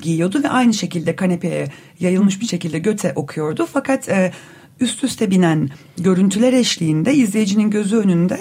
giyiyordu 0.02 0.42
ve 0.44 0.48
aynı 0.48 0.74
şekilde 0.74 1.16
kanepeye 1.16 1.68
yayılmış 2.00 2.40
bir 2.40 2.46
şekilde 2.46 2.78
Göte 2.78 3.12
okuyordu. 3.16 3.68
Fakat 3.72 4.08
üst 4.80 5.04
üste 5.04 5.30
binen 5.30 5.68
görüntüler 5.98 6.52
eşliğinde 6.52 7.14
izleyicinin 7.14 7.70
gözü 7.70 7.96
önünde 7.96 8.38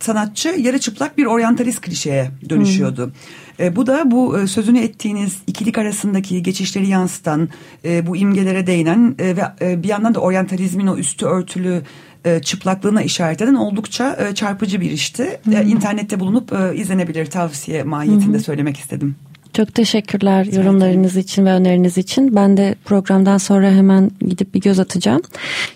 sanatçı 0.00 0.48
yarı 0.48 0.78
çıplak 0.78 1.18
bir 1.18 1.26
oryantalist 1.26 1.80
klişeye 1.80 2.30
dönüşüyordu. 2.48 3.06
Hmm. 3.06 3.12
E, 3.60 3.76
bu 3.76 3.86
da 3.86 4.10
bu 4.10 4.38
e, 4.38 4.46
sözünü 4.46 4.78
ettiğiniz 4.78 5.38
ikilik 5.46 5.78
arasındaki 5.78 6.42
geçişleri 6.42 6.88
yansıtan, 6.88 7.48
e, 7.84 8.06
bu 8.06 8.16
imgelere 8.16 8.66
değinen 8.66 9.14
e, 9.18 9.36
ve 9.36 9.42
e, 9.60 9.82
bir 9.82 9.88
yandan 9.88 10.14
da 10.14 10.20
oryantalizmin 10.20 10.86
o 10.86 10.96
üstü 10.96 11.26
örtülü 11.26 11.82
e, 12.24 12.42
çıplaklığına 12.42 13.02
işaret 13.02 13.42
eden 13.42 13.54
oldukça 13.54 14.16
e, 14.16 14.34
çarpıcı 14.34 14.80
bir 14.80 14.90
işti. 14.90 15.40
E, 15.52 15.64
internette 15.64 16.20
bulunup 16.20 16.52
e, 16.52 16.76
izlenebilir 16.76 17.26
tavsiye 17.26 17.82
mahiyetinde 17.82 18.36
Hı-hı. 18.36 18.44
söylemek 18.44 18.76
istedim. 18.76 19.16
Çok 19.52 19.74
teşekkürler 19.74 20.44
yorumlarınız 20.44 21.16
için 21.16 21.46
ve 21.46 21.52
öneriniz 21.52 21.98
için. 21.98 22.36
Ben 22.36 22.56
de 22.56 22.74
programdan 22.84 23.38
sonra 23.38 23.70
hemen 23.70 24.10
gidip 24.26 24.54
bir 24.54 24.60
göz 24.60 24.78
atacağım. 24.80 25.22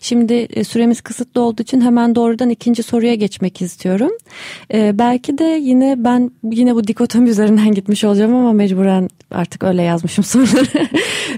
Şimdi 0.00 0.32
e, 0.32 0.64
süremiz 0.64 1.00
kısıtlı 1.00 1.40
olduğu 1.40 1.62
için 1.62 1.80
hemen 1.80 2.14
doğrudan 2.14 2.50
ikinci 2.50 2.82
soruya 2.82 3.14
geçmek 3.14 3.62
istiyorum. 3.62 4.10
Ee, 4.74 4.98
belki 4.98 5.38
de 5.38 5.44
yine 5.44 5.94
ben 5.98 6.30
yine 6.52 6.74
bu 6.74 6.86
dikotomi 6.86 7.30
üzerinden 7.30 7.74
gitmiş 7.74 8.04
olacağım 8.04 8.34
ama 8.34 8.52
mecburen 8.52 9.08
artık 9.30 9.64
öyle 9.64 9.82
yazmışım 9.82 10.24
soruları. 10.24 10.88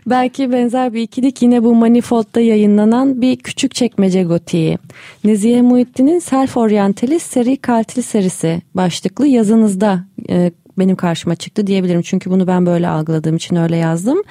belki 0.06 0.52
benzer 0.52 0.94
bir 0.94 1.02
ikilik 1.02 1.42
yine 1.42 1.64
bu 1.64 1.74
Manifold'da 1.74 2.40
yayınlanan 2.40 3.20
bir 3.22 3.36
küçük 3.36 3.74
çekmece 3.74 4.22
gotiği. 4.22 4.78
Nezihe 5.24 5.62
Muhittin'in 5.62 6.18
Self 6.18 6.56
Orientalist 6.56 7.32
Seri 7.32 7.56
Katil 7.56 8.02
serisi 8.02 8.62
başlıklı 8.74 9.26
yazınızda 9.26 10.04
e, 10.30 10.50
benim 10.78 10.96
karşıma 10.96 11.34
çıktı 11.34 11.66
diyebilirim. 11.66 12.02
Çünkü 12.02 12.30
bunu 12.30 12.46
ben 12.46 12.66
böyle 12.66 12.88
algıladığım 12.88 13.36
için 13.36 13.56
öyle 13.56 13.76
yazdım. 13.76 14.22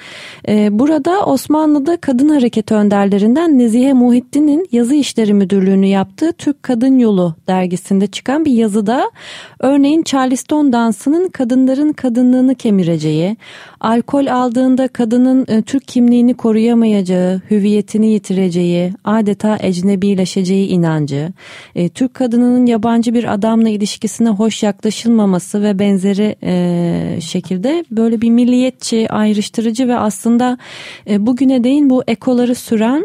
Ee, 0.48 0.78
burada 0.78 1.26
Osmanlı'da 1.26 1.96
kadın 1.96 2.28
hareketi 2.28 2.74
önderlerinden 2.74 3.58
Nezihe 3.58 3.92
Muhittin'in 3.92 4.68
yazı 4.72 4.94
işleri 4.94 5.34
müdürlüğünü 5.34 5.86
yaptığı 5.86 6.32
Türk 6.32 6.62
Kadın 6.62 6.98
Yolu 6.98 7.34
dergisinde 7.48 8.06
çıkan 8.06 8.44
bir 8.44 8.52
yazıda 8.52 9.10
örneğin 9.60 10.02
Charleston 10.02 10.72
dansının 10.72 11.28
kadınların 11.28 11.92
kadınlığını 11.92 12.54
kemireceği, 12.54 13.36
alkol 13.80 14.26
aldığında 14.26 14.88
kadının 14.88 15.46
e, 15.48 15.62
Türk 15.62 15.88
kimliğini 15.88 16.34
koruyamayacağı, 16.34 17.42
hüviyetini 17.50 18.06
yitireceği, 18.06 18.92
adeta 19.04 19.58
ecnebileşeceği 19.60 20.68
inancı, 20.68 21.32
e, 21.74 21.88
Türk 21.88 22.14
kadınının 22.14 22.66
yabancı 22.66 23.14
bir 23.14 23.34
adamla 23.34 23.68
ilişkisine 23.68 24.28
hoş 24.28 24.62
yaklaşılmaması 24.62 25.62
ve 25.62 25.78
benzeri 25.78 26.35
e, 26.42 27.18
şekilde 27.20 27.84
böyle 27.90 28.20
bir 28.20 28.30
milliyetçi, 28.30 29.12
ayrıştırıcı 29.12 29.88
ve 29.88 29.96
aslında 29.98 30.58
e, 31.10 31.26
bugüne 31.26 31.64
değin 31.64 31.90
bu 31.90 32.02
ekoları 32.06 32.54
süren 32.54 33.04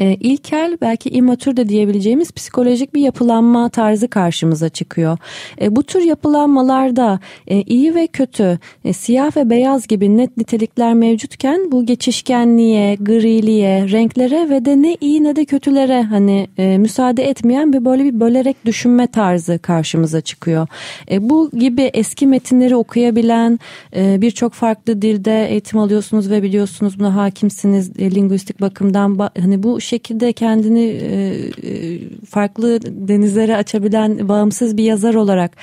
e, 0.00 0.14
ilkel 0.14 0.78
belki 0.80 1.10
imatür 1.10 1.56
de 1.56 1.68
diyebileceğimiz 1.68 2.32
psikolojik 2.32 2.94
bir 2.94 3.00
yapılanma 3.00 3.68
tarzı 3.68 4.08
karşımıza 4.08 4.68
çıkıyor. 4.68 5.18
E, 5.60 5.76
bu 5.76 5.82
tür 5.82 6.02
yapılanmalarda 6.02 7.20
e, 7.46 7.62
iyi 7.62 7.94
ve 7.94 8.06
kötü, 8.06 8.58
e, 8.84 8.92
siyah 8.92 9.36
ve 9.36 9.50
beyaz 9.50 9.86
gibi 9.86 10.16
net 10.16 10.36
nitelikler 10.36 10.94
mevcutken 10.94 11.72
bu 11.72 11.86
geçişkenliğe, 11.86 12.94
griliğe, 12.94 13.90
renklere 13.90 14.50
ve 14.50 14.64
de 14.64 14.82
ne 14.82 14.96
iyi 15.00 15.24
ne 15.24 15.36
de 15.36 15.44
kötülere 15.44 16.02
hani 16.02 16.48
e, 16.58 16.78
müsaade 16.78 17.28
etmeyen 17.28 17.72
bir 17.72 17.84
böyle 17.84 18.04
bir 18.04 18.20
bölerek 18.20 18.56
düşünme 18.64 19.06
tarzı 19.06 19.58
karşımıza 19.58 20.20
çıkıyor. 20.20 20.66
E, 21.10 21.28
bu 21.30 21.50
gibi 21.50 21.82
eski 21.82 22.26
metinleri 22.26 22.76
okuyabilen 22.76 23.58
e, 23.96 24.20
birçok 24.20 24.52
farklı 24.52 25.02
dilde 25.02 25.46
eğitim 25.50 25.78
alıyorsunuz 25.78 26.30
ve 26.30 26.42
biliyorsunuz 26.42 26.98
buna 26.98 27.14
hakimsiniz 27.14 27.90
e, 27.98 28.10
linguistik 28.14 28.60
bakımdan 28.60 29.18
hani 29.40 29.62
bu 29.62 29.75
şekilde 29.80 30.32
kendini 30.32 30.84
e, 30.84 31.16
e, 31.62 32.00
farklı 32.24 32.80
denizlere 32.82 33.56
açabilen 33.56 34.28
bağımsız 34.28 34.76
bir 34.76 34.84
yazar 34.84 35.14
olarak 35.14 35.56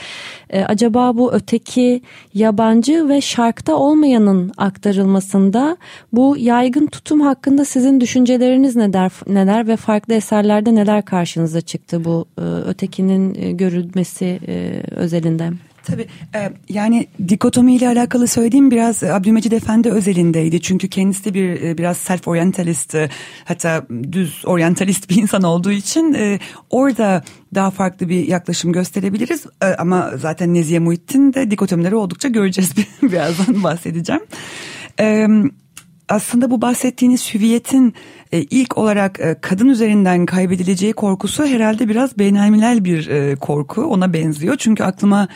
e, 0.49 0.63
acaba 0.63 1.17
bu 1.17 1.33
öteki 1.33 2.01
yabancı 2.33 3.09
ve 3.09 3.21
şarkta 3.21 3.75
olmayanın 3.75 4.51
aktarılmasında 4.57 5.77
bu 6.13 6.37
yaygın 6.37 6.85
tutum 6.85 7.21
hakkında 7.21 7.65
sizin 7.65 8.01
düşünceleriniz 8.01 8.75
neler 8.75 9.11
neler 9.27 9.67
ve 9.67 9.75
farklı 9.75 10.13
eserlerde 10.13 10.75
neler 10.75 11.05
karşınıza 11.05 11.61
çıktı 11.61 12.05
bu 12.05 12.25
ötekinin 12.65 13.57
görülmesi 13.57 14.39
özelinde? 14.95 15.49
Tabii 15.83 16.07
e, 16.35 16.51
yani 16.69 17.07
dikotomi 17.27 17.75
ile 17.75 17.87
alakalı 17.87 18.27
söylediğim 18.27 18.71
biraz 18.71 19.03
Abdülmecid 19.03 19.51
Efendi 19.51 19.89
özelindeydi. 19.89 20.61
Çünkü 20.61 20.89
kendisi 20.89 21.33
bir 21.33 21.61
e, 21.61 21.77
biraz 21.77 21.97
self 21.97 22.27
orientalist 22.27 22.95
hatta 23.45 23.85
düz 24.11 24.43
orientalist 24.45 25.09
bir 25.09 25.15
insan 25.15 25.43
olduğu 25.43 25.71
için 25.71 26.13
e, 26.13 26.39
orada 26.69 27.23
daha 27.55 27.71
farklı 27.71 28.09
bir 28.09 28.27
yaklaşım 28.27 28.73
gösterebiliriz. 28.73 29.45
E, 29.61 29.65
ama 29.65 30.11
zaten 30.17 30.53
Nezihe 30.53 30.79
Muhittin 30.79 31.33
de 31.33 31.51
dikotomileri 31.51 31.95
oldukça 31.95 32.27
göreceğiz 32.27 32.73
birazdan 33.01 33.63
bahsedeceğim. 33.63 34.21
E, 34.99 35.27
aslında 36.09 36.51
bu 36.51 36.61
bahsettiğiniz 36.61 37.33
hüviyetin 37.33 37.93
e, 38.31 38.41
ilk 38.41 38.77
olarak 38.77 39.19
e, 39.19 39.35
kadın 39.41 39.69
üzerinden 39.69 40.25
kaybedileceği 40.25 40.93
korkusu 40.93 41.45
herhalde 41.45 41.89
biraz 41.89 42.17
beynelmilel 42.19 42.85
bir 42.85 43.07
e, 43.07 43.35
korku 43.35 43.83
ona 43.83 44.13
benziyor. 44.13 44.55
Çünkü 44.57 44.83
aklıma 44.83 45.27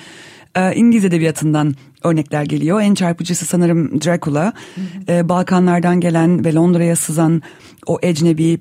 e, 0.57 0.75
İngiliz 0.75 1.05
edebiyatından 1.05 1.75
örnekler 2.03 2.43
geliyor. 2.43 2.81
En 2.81 2.93
çarpıcısı 2.93 3.45
sanırım 3.45 4.01
Dracula. 4.01 4.53
E, 5.09 5.29
Balkanlardan 5.29 5.99
gelen 5.99 6.45
ve 6.45 6.53
Londra'ya 6.53 6.95
sızan 6.95 7.41
o 7.85 7.99
ecnebi 8.01 8.59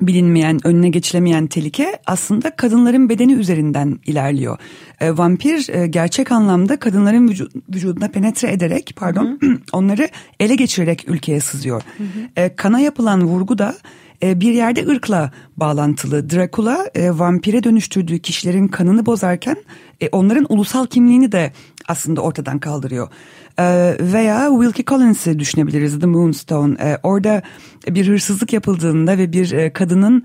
bilinmeyen, 0.00 0.66
önüne 0.66 0.88
geçilemeyen 0.88 1.46
tehlike 1.46 1.98
aslında 2.06 2.56
kadınların 2.56 3.08
bedeni 3.08 3.32
üzerinden 3.32 3.98
ilerliyor. 4.06 4.58
E, 5.00 5.18
vampir 5.18 5.68
e, 5.68 5.86
gerçek 5.86 6.32
anlamda 6.32 6.78
kadınların 6.78 7.28
vücu- 7.28 7.62
vücuduna 7.74 8.08
penetre 8.08 8.52
ederek, 8.52 8.92
pardon, 8.96 9.38
hı 9.40 9.46
hı. 9.46 9.58
onları 9.72 10.08
ele 10.40 10.54
geçirerek 10.54 11.08
ülkeye 11.08 11.40
sızıyor. 11.40 11.82
Hı 11.98 12.04
hı. 12.04 12.28
E, 12.36 12.56
kana 12.56 12.80
yapılan 12.80 13.24
vurgu 13.24 13.58
da 13.58 13.74
e, 14.22 14.40
bir 14.40 14.52
yerde 14.52 14.86
ırkla 14.86 15.30
bağlantılı. 15.56 16.30
Dracula 16.30 16.90
e, 16.94 17.18
vampire 17.18 17.64
dönüştürdüğü 17.64 18.18
kişilerin 18.18 18.68
kanını 18.68 19.06
bozarken 19.06 19.56
e, 20.00 20.08
onların 20.08 20.46
ulusal 20.48 20.86
kimliğini 20.86 21.32
de 21.32 21.52
aslında 21.88 22.20
ortadan 22.20 22.58
kaldırıyor. 22.58 23.08
E, 23.58 23.96
veya 24.00 24.48
Wilkie 24.50 24.84
Collins'i 24.84 25.38
düşünebiliriz 25.38 26.00
The 26.00 26.06
Moonstone. 26.06 26.74
E, 26.80 26.98
orada 27.02 27.42
bir 27.88 28.08
hırsızlık 28.08 28.52
yapıldığında 28.52 29.18
ve 29.18 29.32
bir 29.32 29.70
kadının 29.70 30.24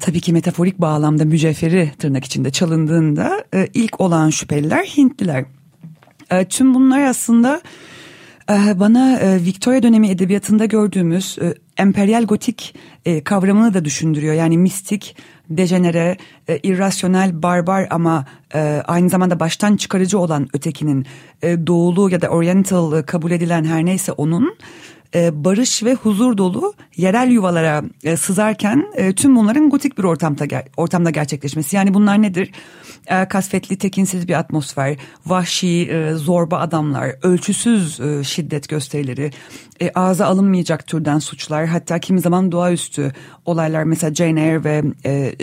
tabii 0.00 0.20
ki 0.20 0.32
metaforik 0.32 0.78
bağlamda 0.78 1.24
mücevheri 1.24 1.92
tırnak 1.98 2.24
içinde 2.24 2.50
çalındığında 2.50 3.44
ilk 3.74 4.00
olan 4.00 4.30
şüpheliler 4.30 4.84
Hintliler. 4.84 5.44
Tüm 6.48 6.74
bunlar 6.74 7.00
aslında 7.00 7.60
bana 8.48 9.18
e, 9.18 9.44
Victoria 9.44 9.82
dönemi 9.82 10.08
edebiyatında 10.08 10.64
gördüğümüz 10.64 11.38
e, 11.40 11.54
emperyal 11.76 12.24
gotik 12.24 12.74
e, 13.04 13.24
kavramını 13.24 13.74
da 13.74 13.84
düşündürüyor. 13.84 14.34
Yani 14.34 14.58
mistik, 14.58 15.16
dejenere, 15.50 16.16
irrasyonel, 16.62 17.42
barbar 17.42 17.86
ama 17.90 18.26
aynı 18.84 19.08
zamanda 19.08 19.40
baştan 19.40 19.76
çıkarıcı 19.76 20.18
olan 20.18 20.48
ötekinin 20.52 21.06
doğulu 21.42 22.10
ya 22.10 22.20
da 22.20 22.28
oriental 22.28 23.02
kabul 23.02 23.30
edilen 23.30 23.64
her 23.64 23.84
neyse 23.84 24.12
onun 24.12 24.56
barış 25.14 25.84
ve 25.84 25.94
huzur 25.94 26.38
dolu 26.38 26.74
yerel 26.96 27.30
yuvalara 27.30 27.82
e, 28.04 28.16
sızarken 28.16 28.86
e, 28.94 29.12
tüm 29.12 29.36
bunların 29.36 29.70
gotik 29.70 29.98
bir 29.98 30.04
ortamda 30.04 30.46
ortamda 30.76 31.10
gerçekleşmesi. 31.10 31.76
Yani 31.76 31.94
bunlar 31.94 32.22
nedir? 32.22 32.50
Kasvetli, 33.28 33.76
tekinsiz 33.76 34.28
bir 34.28 34.34
atmosfer, 34.34 34.96
vahşi, 35.26 35.90
zorba 36.14 36.58
adamlar, 36.58 37.12
ölçüsüz 37.22 38.00
şiddet 38.28 38.68
gösterileri, 38.68 39.30
ağza 39.94 40.26
alınmayacak 40.26 40.86
türden 40.86 41.18
suçlar, 41.18 41.66
hatta 41.66 41.98
kimi 41.98 42.20
zaman 42.20 42.52
doğaüstü 42.52 43.12
olaylar. 43.44 43.84
Mesela 43.84 44.14
Jane 44.14 44.42
Eyre 44.42 44.64
ve 44.64 44.82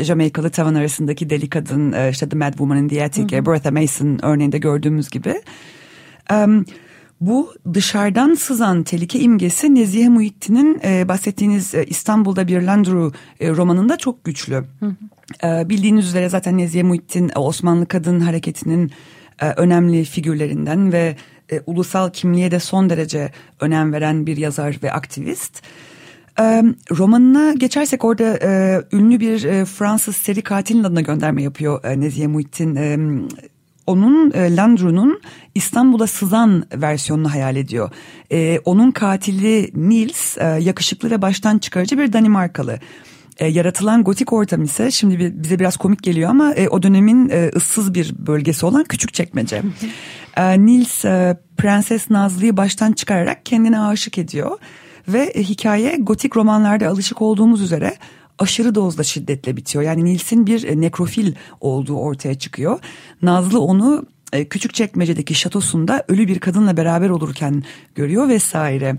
Jamaikalı 0.03 0.49
tavan 0.49 0.75
arasındaki 0.75 1.29
deli 1.29 1.49
kadın, 1.49 2.09
işte 2.09 2.29
The 2.29 2.37
Mad 2.37 2.51
Woman 2.51 2.77
in 2.77 2.87
the 2.87 3.03
Attic, 3.03 3.37
hı 3.37 3.41
hı. 3.41 3.45
Bertha 3.45 3.71
Mason 3.71 4.19
örneğinde 4.21 4.57
gördüğümüz 4.57 5.09
gibi. 5.09 5.41
Um, 6.33 6.65
bu 7.21 7.53
dışarıdan 7.73 8.33
sızan 8.33 8.83
tehlike 8.83 9.19
imgesi 9.19 9.75
Nezihe 9.75 10.09
Muhittin'in 10.09 10.81
e, 10.83 11.07
bahsettiğiniz 11.07 11.75
e, 11.75 11.85
İstanbul'da 11.85 12.47
bir 12.47 12.61
Landru 12.61 13.11
e, 13.39 13.49
romanında 13.49 13.97
çok 13.97 14.23
güçlü. 14.23 14.55
Hı 14.55 14.85
hı. 14.85 14.95
E, 15.47 15.69
bildiğiniz 15.69 16.07
üzere 16.07 16.29
zaten 16.29 16.57
Nezihe 16.57 16.83
Muhittin 16.83 17.31
e, 17.35 17.39
Osmanlı 17.39 17.85
Kadın 17.85 18.19
Hareketi'nin 18.19 18.91
e, 19.41 19.49
önemli 19.49 20.03
figürlerinden 20.03 20.93
ve 20.93 21.15
e, 21.51 21.61
ulusal 21.65 22.09
kimliğe 22.09 22.51
de 22.51 22.59
son 22.59 22.89
derece 22.89 23.31
önem 23.59 23.93
veren 23.93 24.27
bir 24.27 24.37
yazar 24.37 24.79
ve 24.83 24.91
aktivist. 24.91 25.61
E, 26.39 26.63
romanına 26.91 27.53
geçersek 27.53 28.05
orada 28.05 28.39
e, 28.43 28.81
ünlü 28.91 29.19
bir 29.19 29.43
e, 29.43 29.65
Fransız 29.65 30.15
seri 30.15 30.41
katilin 30.41 30.83
adına 30.83 31.01
gönderme 31.01 31.43
yapıyor 31.43 31.83
e, 31.83 31.99
Nezihe 31.99 32.27
Muhittin. 32.27 32.75
E, 32.75 32.97
onun 33.91 34.31
e, 34.31 34.55
Landru'nun 34.55 35.21
İstanbul'a 35.55 36.07
sızan 36.07 36.63
versiyonunu 36.73 37.33
hayal 37.33 37.55
ediyor. 37.55 37.91
E, 38.31 38.59
onun 38.65 38.91
katili 38.91 39.71
Nils 39.75 40.37
e, 40.37 40.45
yakışıklı 40.45 41.11
ve 41.11 41.21
baştan 41.21 41.57
çıkarıcı 41.57 41.97
bir 41.97 42.13
Danimarkalı. 42.13 42.79
E, 43.37 43.47
yaratılan 43.47 44.03
gotik 44.03 44.33
ortam 44.33 44.63
ise 44.63 44.91
şimdi 44.91 45.33
bize 45.43 45.59
biraz 45.59 45.77
komik 45.77 46.03
geliyor 46.03 46.29
ama 46.29 46.53
e, 46.53 46.67
o 46.67 46.83
dönemin 46.83 47.29
e, 47.29 47.51
ıssız 47.55 47.93
bir 47.93 48.13
bölgesi 48.17 48.65
olan 48.65 48.83
küçük 48.83 49.13
çekmece. 49.13 49.61
e, 50.37 50.65
Nils 50.65 51.05
e, 51.05 51.37
Prenses 51.57 52.09
Nazlı'yı 52.09 52.57
baştan 52.57 52.91
çıkararak 52.91 53.45
kendine 53.45 53.79
aşık 53.79 54.17
ediyor. 54.17 54.57
Ve 55.07 55.23
e, 55.23 55.43
hikaye 55.43 55.97
gotik 55.99 56.37
romanlarda 56.37 56.87
alışık 56.87 57.21
olduğumuz 57.21 57.61
üzere 57.61 57.93
aşırı 58.41 58.75
dozda 58.75 59.03
şiddetle 59.03 59.57
bitiyor. 59.57 59.83
Yani 59.83 60.05
Nils'in 60.05 60.47
bir 60.47 60.63
e, 60.63 60.81
nekrofil 60.81 61.33
olduğu 61.59 61.95
ortaya 61.95 62.35
çıkıyor. 62.35 62.79
Nazlı 63.21 63.59
onu 63.59 64.05
e, 64.33 64.45
küçük 64.45 64.73
çekmecedeki 64.73 65.35
şatosunda 65.35 66.05
ölü 66.07 66.27
bir 66.27 66.39
kadınla 66.39 66.77
beraber 66.77 67.09
olurken 67.09 67.63
görüyor 67.95 68.29
vesaire. 68.29 68.97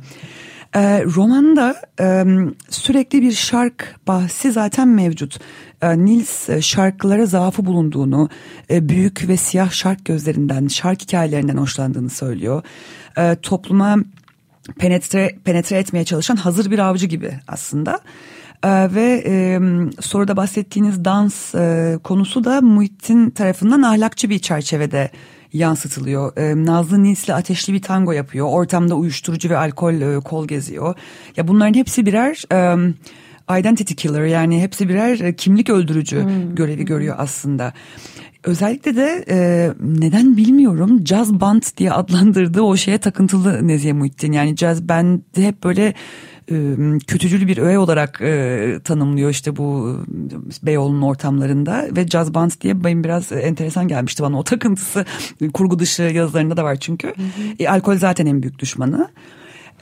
E, 0.75 1.05
romanda 1.05 1.77
e, 2.01 2.25
sürekli 2.69 3.23
bir 3.23 3.33
şark 3.33 3.97
bahsi 4.07 4.53
zaten 4.53 4.89
mevcut. 4.89 5.41
E, 5.83 5.99
Nils 5.99 6.49
e, 6.49 6.63
şarkılara 6.63 7.27
zaafı 7.27 7.67
bulunduğunu, 7.67 8.29
e, 8.71 8.89
büyük 8.89 9.29
ve 9.29 9.37
siyah 9.37 9.71
şark 9.71 10.05
gözlerinden, 10.05 10.69
şark 10.69 11.03
hikayelerinden 11.03 11.57
hoşlandığını 11.57 12.11
söylüyor. 12.11 12.63
E, 13.19 13.37
topluma 13.43 13.97
penetre, 14.79 15.39
penetre 15.45 15.77
etmeye 15.77 16.05
çalışan 16.05 16.37
hazır 16.37 16.71
bir 16.71 16.79
avcı 16.79 17.07
gibi 17.07 17.33
aslında. 17.49 18.01
Ee, 18.65 18.95
ve 18.95 19.25
e, 19.27 19.61
soruda 20.01 20.37
bahsettiğiniz 20.37 21.05
dans 21.05 21.55
e, 21.55 21.99
konusu 22.05 22.45
da 22.45 22.61
Muhittin 22.61 23.31
tarafından 23.31 23.83
ahlakçı 23.83 24.31
bir 24.31 24.39
çerçevede 24.39 25.11
yansıtılıyor. 25.53 26.37
E, 26.37 26.67
Nazlı 26.67 27.03
Nins'le 27.03 27.31
ateşli 27.31 27.73
bir 27.73 27.83
tango 27.83 28.13
yapıyor. 28.13 28.47
Ortamda 28.51 28.95
uyuşturucu 28.95 29.51
ve 29.51 29.57
alkol 29.57 29.95
e, 29.95 30.21
kol 30.21 30.49
geziyor. 30.49 30.95
Ya 31.37 31.49
bunların 31.49 31.75
hepsi 31.75 32.07
birer 32.07 32.45
e, 32.53 33.59
identity 33.59 33.95
killer 33.95 34.25
yani 34.25 34.63
hepsi 34.63 34.89
birer 34.89 35.21
e, 35.21 35.37
kimlik 35.37 35.71
öldürücü 35.71 36.23
hmm. 36.23 36.55
görevi 36.55 36.85
görüyor 36.85 37.17
aslında. 37.19 37.73
Özellikle 38.45 38.97
de 38.97 39.25
e, 39.29 39.71
neden 39.81 40.37
bilmiyorum 40.37 41.07
jazz 41.07 41.33
band 41.33 41.63
diye 41.77 41.93
adlandırdığı 41.93 42.63
o 42.63 42.77
şeye 42.77 42.99
takıntılı 42.99 43.69
Nezihe 43.69 43.93
Muhittin. 43.93 44.33
Yani 44.33 44.57
jazz 44.57 44.89
band 44.89 45.21
hep 45.37 45.65
böyle 45.65 45.95
kötücül 47.07 47.47
bir 47.47 47.59
öğe 47.59 47.79
olarak 47.79 48.21
e, 48.21 48.81
tanımlıyor 48.85 49.31
işte 49.31 49.57
bu 49.57 49.99
Beyoğlu'nun 50.63 51.03
ortamlarında 51.03 51.89
ve 51.97 52.07
jazz 52.07 52.35
band 52.35 52.51
diye 52.61 52.85
benim 52.85 53.05
biraz 53.05 53.33
enteresan 53.33 53.89
gelmişti 53.89 54.23
bana 54.23 54.39
o 54.39 54.45
takıntısı 54.45 55.05
kurgu 55.53 55.79
dışı 55.79 56.03
yazılarında 56.03 56.57
da 56.57 56.65
var 56.65 56.77
çünkü. 56.77 57.09
Hı 57.09 57.13
hı. 57.13 57.43
E, 57.59 57.69
alkol 57.69 57.97
zaten 57.97 58.27
en 58.27 58.43
büyük 58.43 58.59
düşmanı. 58.59 59.09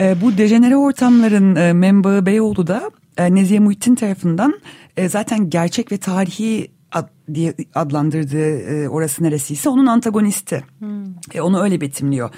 E, 0.01 0.21
bu 0.21 0.39
dejenere 0.39 0.77
ortamların 0.77 1.57
e, 1.57 1.73
menbaı 1.73 2.27
Beyoğlu 2.27 2.67
da 2.67 2.91
e, 3.17 3.35
Nezihe 3.35 3.59
Muhittin 3.59 3.95
tarafından 3.95 4.61
e, 4.97 5.09
zaten 5.09 5.51
gerçek 5.51 5.93
ve 5.93 5.99
tarihi 5.99 6.71
ad, 6.93 7.09
diye 7.35 7.55
adlandırdığı 7.75 8.59
e, 8.61 8.89
orası 8.89 9.25
neresiyse 9.25 9.69
onun 9.69 9.87
antagonisti. 9.87 10.65
Hmm. 10.79 11.05
E, 11.35 11.41
onu 11.41 11.63
öyle 11.63 11.81
betimliyor. 11.81 12.31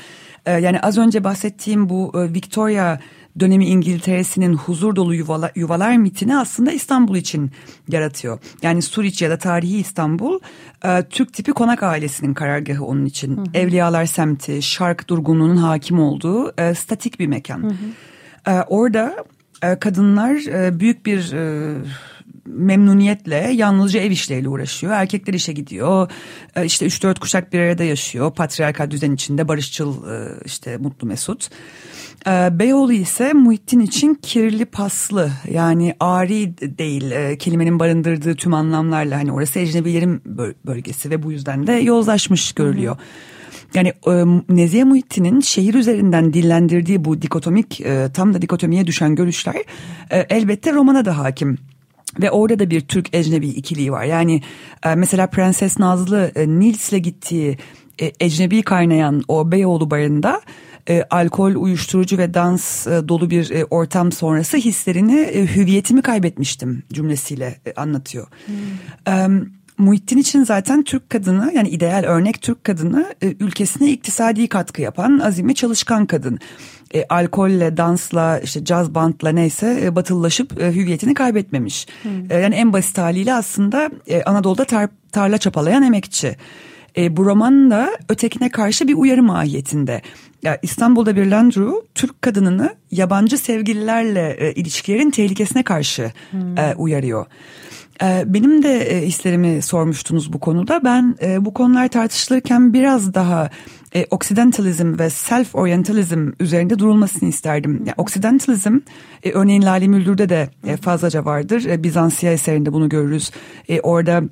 E, 0.47 0.53
yani 0.53 0.81
az 0.81 0.99
önce 0.99 1.25
bahsettiğim 1.25 1.89
bu 1.89 2.13
e, 2.15 2.35
Victoria 2.35 2.99
dönemi 3.41 3.67
İngiltere'sinin 3.67 4.55
huzur 4.55 4.97
dolu 4.97 5.15
yuvalar, 5.15 5.53
yuvalar 5.55 5.97
mitini 5.97 6.37
aslında 6.37 6.73
İstanbul 6.73 7.17
için 7.17 7.51
yaratıyor. 7.89 8.39
Yani 8.63 8.83
Suriç 8.83 9.23
ya 9.23 9.31
da 9.31 9.39
tarihi 9.39 9.79
İstanbul 9.79 10.41
e, 10.85 11.03
Türk 11.11 11.33
tipi 11.33 11.53
konak 11.53 11.83
ailesinin 11.83 12.35
karargahı 12.35 12.85
onun 12.85 13.05
için. 13.05 13.37
Hı 13.37 13.41
hı. 13.41 13.45
Evliyalar 13.55 14.07
semti, 14.07 14.63
şark 14.63 15.09
durgunluğunun 15.09 15.57
hakim 15.57 16.01
olduğu 16.01 16.61
e, 16.61 16.75
statik 16.75 17.21
bir 17.21 17.27
mekan. 17.27 17.63
Hı 17.63 17.67
hı. 17.67 18.53
E, 18.53 18.63
orada 18.63 19.25
e, 19.63 19.79
kadınlar 19.79 20.65
e, 20.67 20.81
büyük 20.81 21.07
bir... 21.07 21.33
E, 21.33 21.75
memnuniyetle 22.47 23.53
yalnızca 23.55 24.01
ev 24.01 24.11
işleriyle 24.11 24.49
uğraşıyor. 24.49 24.93
Erkekler 24.93 25.35
işe 25.35 25.53
gidiyor. 25.53 26.11
E, 26.57 26.65
işte 26.65 26.87
3-4 26.87 27.21
kuşak 27.21 27.53
bir 27.53 27.61
arada 27.61 27.85
yaşıyor. 27.85 28.35
Patriarkal 28.35 28.91
düzen 28.91 29.13
içinde 29.13 29.49
barışçıl 29.49 30.11
e, 30.11 30.29
işte 30.45 30.77
mutlu 30.77 31.07
mesut. 31.09 31.49
E, 32.27 32.59
Beyoğlu 32.59 32.93
ise 32.93 33.33
Muhittin 33.33 33.81
için 33.81 34.15
kirli 34.15 34.65
paslı 34.65 35.31
yani 35.51 35.95
ari 36.01 36.59
değil 36.79 37.37
kelimenin 37.39 37.79
barındırdığı 37.79 38.35
tüm 38.35 38.55
anlamlarla 38.55 39.17
hani 39.17 39.33
orası 39.33 39.59
ecnebilerin 39.59 40.23
bölgesi 40.67 41.11
ve 41.11 41.23
bu 41.23 41.33
yüzden 41.33 41.67
de 41.67 41.73
yozlaşmış 41.73 42.53
görülüyor. 42.53 42.97
Hı 42.97 42.99
hı. 42.99 43.03
Yani 43.75 43.93
Nezihe 44.49 44.85
Muhittin'in 44.85 45.41
şehir 45.41 45.75
üzerinden 45.75 46.33
dillendirdiği 46.33 47.05
bu 47.05 47.23
dikotomik 47.23 47.85
tam 48.15 48.35
da 48.35 48.43
dikotomiye 48.43 48.87
düşen 48.87 49.15
görüşler 49.15 49.55
elbette 50.11 50.73
romana 50.73 51.05
da 51.05 51.19
hakim. 51.19 51.59
Ve 52.21 52.31
orada 52.31 52.59
da 52.59 52.71
bir 52.71 52.81
Türk 52.81 53.15
ecnebi 53.15 53.49
ikiliği 53.49 53.93
var. 53.93 54.05
Yani 54.05 54.43
e, 54.85 54.95
mesela 54.95 55.27
Prenses 55.27 55.79
Nazlı 55.79 56.33
e, 56.35 56.49
Nils'le 56.49 57.03
gittiği 57.03 57.59
e, 58.01 58.13
ecnebi 58.21 58.63
kaynayan 58.63 59.23
o 59.29 59.53
Beyoğlu 59.53 59.91
barında 59.91 60.41
e, 60.89 61.05
alkol, 61.11 61.55
uyuşturucu 61.55 62.19
ve 62.19 62.35
dans 62.35 62.87
e, 62.87 63.09
dolu 63.09 63.31
bir 63.31 63.51
e, 63.51 63.65
ortam 63.65 64.13
sonrası 64.13 64.57
hislerini 64.57 65.21
e, 65.21 65.47
hüviyetimi 65.47 66.03
kaybetmiştim 66.03 66.83
cümlesiyle 66.93 67.61
e, 67.67 67.73
anlatıyor. 67.73 68.27
Hmm. 68.47 68.55
E, 69.15 69.29
Muhittin 69.79 70.19
için 70.19 70.45
zaten 70.45 70.83
Türk 70.83 71.11
kadını 71.11 71.53
yani 71.55 71.69
ideal 71.69 72.05
örnek 72.05 72.43
Türk 72.43 72.65
kadını 72.65 73.15
e, 73.23 73.35
ülkesine 73.41 73.91
iktisadi 73.91 74.49
katkı 74.49 74.83
yapan 74.83 75.19
azimli 75.19 75.55
çalışkan 75.55 76.07
kadın 76.07 76.39
e, 76.95 77.05
alkolle, 77.09 77.77
dansla, 77.77 78.39
işte 78.39 78.65
caz 78.65 78.95
bantla 78.95 79.31
neyse 79.31 79.81
e, 79.83 79.97
batılılaşıp 79.97 80.61
e, 80.63 80.73
hüviyetini 80.73 81.15
kaybetmemiş. 81.15 81.87
Hmm. 82.03 82.33
E, 82.33 82.39
yani 82.39 82.55
en 82.55 82.73
basit 82.73 82.99
haliyle 82.99 83.35
aslında 83.35 83.91
e, 84.07 84.23
Anadolu'da 84.23 84.65
tar, 84.65 84.89
tarla 85.13 85.39
çapalayan 85.39 85.83
emekçi. 85.83 86.37
E, 86.97 87.17
bu 87.17 87.25
roman 87.25 87.71
da 87.71 87.91
ötekine 88.09 88.49
karşı 88.49 88.89
bir 88.89 88.95
uyarı 88.95 89.23
mahiyetinde. 89.23 90.03
Ya 90.43 90.59
İstanbul'da 90.63 91.17
bir 91.17 91.27
Landru 91.27 91.87
Türk 91.95 92.23
kadınını 92.23 92.75
yabancı 92.91 93.39
sevgililerle 93.39 94.37
e, 94.39 94.53
ilişkilerin 94.53 95.11
tehlikesine 95.11 95.63
karşı 95.63 96.13
hmm. 96.31 96.59
e, 96.59 96.75
uyarıyor. 96.77 97.27
Ee, 98.03 98.25
benim 98.27 98.63
de 98.63 98.79
e, 98.79 99.07
hislerimi 99.07 99.63
sormuştunuz 99.63 100.33
bu 100.33 100.41
konuda. 100.41 100.85
Ben 100.85 101.17
e, 101.23 101.45
bu 101.45 101.55
konular 101.55 101.89
tartışılırken 101.89 102.73
biraz 102.73 103.15
daha 103.15 103.51
e, 103.95 104.07
Occidentalism 104.11 104.99
ve 104.99 105.11
Self-Orientalism 105.11 106.33
üzerinde 106.41 106.79
durulmasını 106.79 107.29
isterdim. 107.29 107.73
Yani 107.79 107.95
Occidentalism 107.97 108.79
örneğin 109.33 109.63
Lale 109.63 109.89
Müldür'de 109.89 110.29
de 110.29 110.51
fazlaca 110.83 111.25
vardır. 111.25 111.83
Bizansiye 111.83 112.33
eserinde 112.33 112.73
bunu 112.73 112.89
görürüz. 112.89 113.31
Orada 113.83 114.23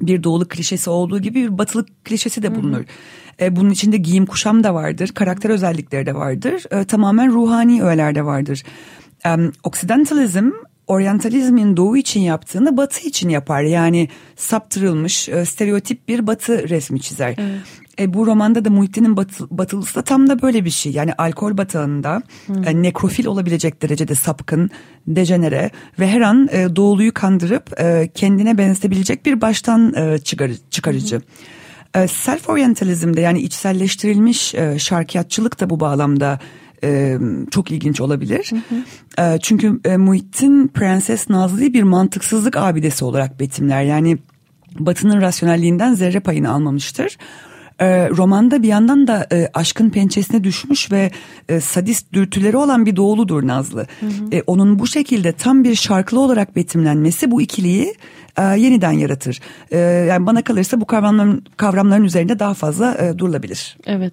bir 0.00 0.22
doğulu 0.22 0.48
klişesi 0.48 0.90
olduğu 0.90 1.18
gibi 1.18 1.42
bir 1.42 1.58
batılık 1.58 2.04
klişesi 2.04 2.42
de 2.42 2.54
bulunur. 2.54 2.84
E, 3.40 3.56
bunun 3.56 3.70
içinde 3.70 3.96
giyim 3.96 4.26
kuşam 4.26 4.64
da 4.64 4.74
vardır, 4.74 5.08
karakter 5.14 5.50
özellikleri 5.50 6.06
de 6.06 6.14
vardır. 6.14 6.64
E, 6.70 6.84
tamamen 6.84 7.32
ruhani 7.32 7.82
öğeler 7.82 8.14
de 8.14 8.24
vardır. 8.24 8.62
E, 9.26 9.36
Occidentalism 9.64 10.50
oryantalizmin 10.86 11.76
doğu 11.76 11.96
için 11.96 12.20
yaptığını 12.20 12.76
batı 12.76 13.08
için 13.08 13.28
yapar. 13.28 13.62
Yani 13.62 14.08
saptırılmış 14.36 15.28
e, 15.28 15.44
stereotip 15.44 16.08
bir 16.08 16.26
batı 16.26 16.68
resmi 16.68 17.00
çizer. 17.00 17.34
Evet. 17.38 17.60
E, 17.98 18.14
bu 18.14 18.26
romanda 18.26 18.64
da 18.64 18.70
Muhittin'in 18.70 19.16
batı, 19.16 19.46
batılısı 19.50 19.94
da 19.94 20.02
tam 20.02 20.28
da 20.28 20.42
böyle 20.42 20.64
bir 20.64 20.70
şey. 20.70 20.92
Yani 20.92 21.12
alkol 21.18 21.58
batağında 21.58 22.22
e, 22.66 22.82
nekrofil 22.82 23.26
olabilecek 23.26 23.82
derecede 23.82 24.14
sapkın, 24.14 24.70
dejenere 25.06 25.70
ve 25.98 26.08
her 26.08 26.20
an 26.20 26.48
e, 26.52 26.76
doğuluyu 26.76 27.14
kandırıp 27.14 27.80
e, 27.80 28.10
kendine 28.14 28.58
benzetebilecek 28.58 29.26
bir 29.26 29.40
baştan 29.40 29.94
e, 29.94 30.18
çıkar, 30.18 30.50
çıkarıcı. 30.70 31.20
E, 31.94 31.98
Self-orientalizmde 31.98 33.20
yani 33.20 33.40
içselleştirilmiş 33.40 34.54
e, 34.54 34.78
şarkiyatçılık 34.78 35.60
da 35.60 35.70
bu 35.70 35.80
bağlamda 35.80 36.40
e, 36.84 37.18
çok 37.50 37.70
ilginç 37.70 38.00
olabilir. 38.00 38.50
Hı 38.50 38.56
hı. 38.56 39.34
E, 39.34 39.38
çünkü 39.42 39.80
e, 39.84 39.96
Muhittin 39.96 40.68
Prenses 40.68 41.30
Nazlı'yı 41.30 41.72
bir 41.72 41.82
mantıksızlık 41.82 42.56
abidesi 42.56 43.04
olarak 43.04 43.40
betimler. 43.40 43.82
Yani 43.82 44.18
Batı'nın 44.78 45.20
rasyonelliğinden 45.20 45.94
zerre 45.94 46.20
payını 46.20 46.50
almamıştır. 46.50 47.16
E, 47.78 48.08
romanda 48.10 48.62
bir 48.62 48.68
yandan 48.68 49.06
da 49.06 49.26
e, 49.32 49.50
aşkın 49.54 49.90
pençesine 49.90 50.44
düşmüş 50.44 50.92
ve 50.92 51.10
e, 51.48 51.60
sadist 51.60 52.12
dürtüleri 52.12 52.56
olan 52.56 52.86
bir 52.86 52.96
doğuludur 52.96 53.46
Nazlı. 53.46 53.86
Hı 54.00 54.06
hı. 54.06 54.10
E, 54.32 54.42
onun 54.46 54.78
bu 54.78 54.86
şekilde 54.86 55.32
tam 55.32 55.64
bir 55.64 55.74
şarkılı 55.74 56.20
olarak 56.20 56.56
betimlenmesi 56.56 57.30
bu 57.30 57.42
ikiliyi 57.42 57.94
e, 58.38 58.42
yeniden 58.42 58.92
yaratır. 58.92 59.40
E, 59.70 59.78
yani 59.78 60.26
bana 60.26 60.42
kalırsa 60.42 60.80
bu 60.80 60.86
kavramların, 60.86 61.44
kavramların 61.56 62.04
üzerinde 62.04 62.38
daha 62.38 62.54
fazla 62.54 62.94
e, 62.94 63.18
durulabilir. 63.18 63.76
Evet. 63.86 64.12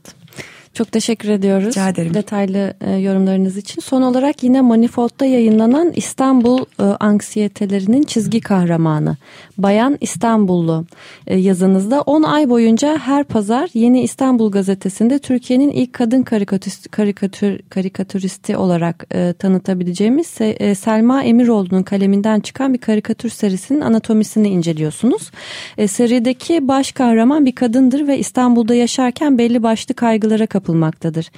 Çok 0.74 0.92
teşekkür 0.92 1.30
ediyoruz. 1.30 1.68
Rica 1.68 1.90
ederim. 1.90 2.14
Detaylı 2.14 2.74
e, 2.82 2.92
yorumlarınız 2.92 3.58
için. 3.58 3.82
Son 3.82 4.02
olarak 4.02 4.44
yine 4.44 4.62
Manifold'da 4.62 5.26
yayınlanan 5.26 5.92
İstanbul 5.96 6.66
e, 6.80 6.84
anksiyetelerinin 6.84 8.04
çizgi 8.04 8.42
kahramanı 8.42 9.18
Bayan 9.58 9.98
İstanbullu 10.02 10.86
e, 11.28 11.38
yazınızda 11.38 12.02
10 12.02 12.24
ay 12.24 12.50
boyunca 12.50 12.98
her 12.98 13.24
pazar 13.24 13.70
Yeni 13.74 14.02
İstanbul 14.02 14.52
gazetesinde 14.52 15.20
Türkiye'nin 15.20 15.70
ilk 15.70 15.94
kadın 15.94 16.24
karikatürist, 16.24 16.92
karikatür, 16.92 17.60
karikatüristi 17.70 18.58
olarak 18.58 19.06
e, 19.12 19.34
tanıtabileceğimiz 19.34 20.36
e, 20.40 20.76
Selma 20.76 21.24
Emiroğlu'nun 21.24 21.84
kaleminden 21.84 22.40
çıkan 22.40 22.74
bir 22.74 22.80
karikatür 22.80 23.30
serisinin 23.30 23.82
anatomisini 23.82 24.50
inceliyorsunuz. 24.50 25.32
E, 25.78 25.88
serideki 25.88 26.68
baş 26.68 26.92
kahraman 26.92 27.46
bir 27.46 27.56
kadındır 27.56 28.08
ve 28.08 28.20
İstanbul'da 28.20 28.76
yaşarken 28.76 29.38
belli 29.38 29.64
başlı 29.64 29.94
kaygılara 29.94 30.48
kapılmıştır 30.48 30.62
yapılmaktadır. 30.63 31.32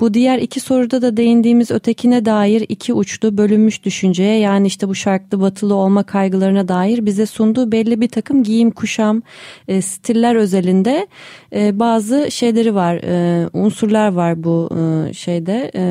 Bu 0.00 0.14
diğer 0.14 0.38
iki 0.38 0.60
soruda 0.60 1.02
da 1.02 1.16
değindiğimiz 1.16 1.70
ötekine 1.70 2.24
dair 2.24 2.66
iki 2.68 2.92
uçlu 2.92 3.38
bölünmüş 3.38 3.84
düşünceye 3.84 4.38
yani 4.38 4.66
işte 4.66 4.88
bu 4.88 4.94
şarklı 4.94 5.40
batılı 5.40 5.74
olma 5.74 6.02
kaygılarına 6.02 6.68
dair 6.68 7.06
bize 7.06 7.26
sunduğu 7.26 7.72
belli 7.72 8.00
bir 8.00 8.08
takım 8.08 8.42
giyim 8.42 8.70
kuşam 8.70 9.22
e, 9.68 9.82
stiller 9.82 10.34
özelinde 10.34 11.06
e, 11.52 11.78
bazı 11.78 12.30
şeyleri 12.30 12.74
var 12.74 12.94
e, 13.04 13.48
unsurlar 13.52 14.12
var 14.12 14.44
bu 14.44 14.70
e, 14.72 15.12
şeyde 15.12 15.70
e, 15.74 15.82